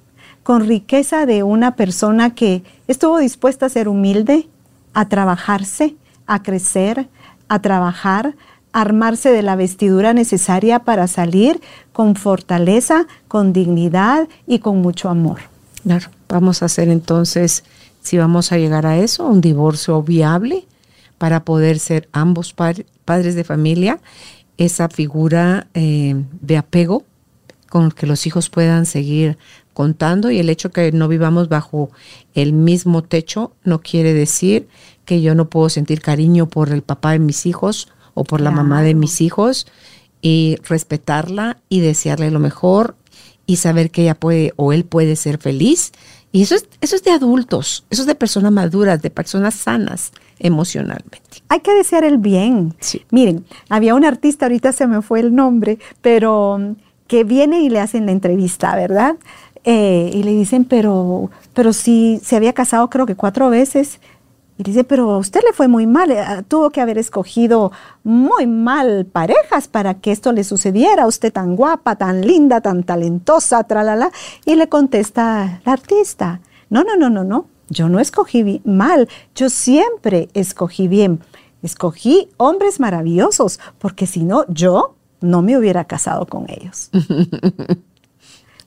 [0.42, 4.48] con riqueza de una persona que estuvo dispuesta a ser humilde,
[4.94, 5.94] a trabajarse,
[6.26, 7.08] a crecer,
[7.48, 8.34] a trabajar,
[8.72, 11.60] armarse de la vestidura necesaria para salir
[11.92, 15.40] con fortaleza, con dignidad y con mucho amor.
[15.82, 17.64] Claro, vamos a hacer entonces
[18.00, 20.66] si vamos a llegar a eso, un divorcio viable
[21.18, 24.00] para poder ser ambos padres de familia,
[24.56, 27.04] esa figura eh, de apego
[27.68, 29.36] con que los hijos puedan seguir
[29.74, 31.90] contando y el hecho que no vivamos bajo
[32.34, 34.68] el mismo techo no quiere decir
[35.04, 37.88] que yo no puedo sentir cariño por el papá de mis hijos
[38.18, 39.66] o por la mamá de mis hijos
[40.20, 42.96] y respetarla y desearle lo mejor
[43.46, 45.92] y saber que ella puede o él puede ser feliz
[46.30, 50.12] y eso es, eso es de adultos, eso es de personas maduras, de personas sanas
[50.38, 51.42] emocionalmente.
[51.48, 52.74] Hay que desear el bien.
[53.10, 57.70] Miren, había un artista, ahorita se me fue el nombre, pero um, que viene y
[57.70, 59.16] le hacen la entrevista, ¿verdad?
[59.64, 63.98] Eh, y le dicen, pero, pero si se había casado creo que cuatro veces
[64.58, 67.70] y dice, pero a usted le fue muy mal, eh, tuvo que haber escogido
[68.02, 73.62] muy mal parejas para que esto le sucediera, usted tan guapa, tan linda, tan talentosa,
[73.62, 74.10] tralala.
[74.44, 76.40] Y le contesta la artista,
[76.70, 81.20] no, no, no, no, no, yo no escogí mal, yo siempre escogí bien.
[81.62, 86.90] Escogí hombres maravillosos, porque si no, yo no me hubiera casado con ellos.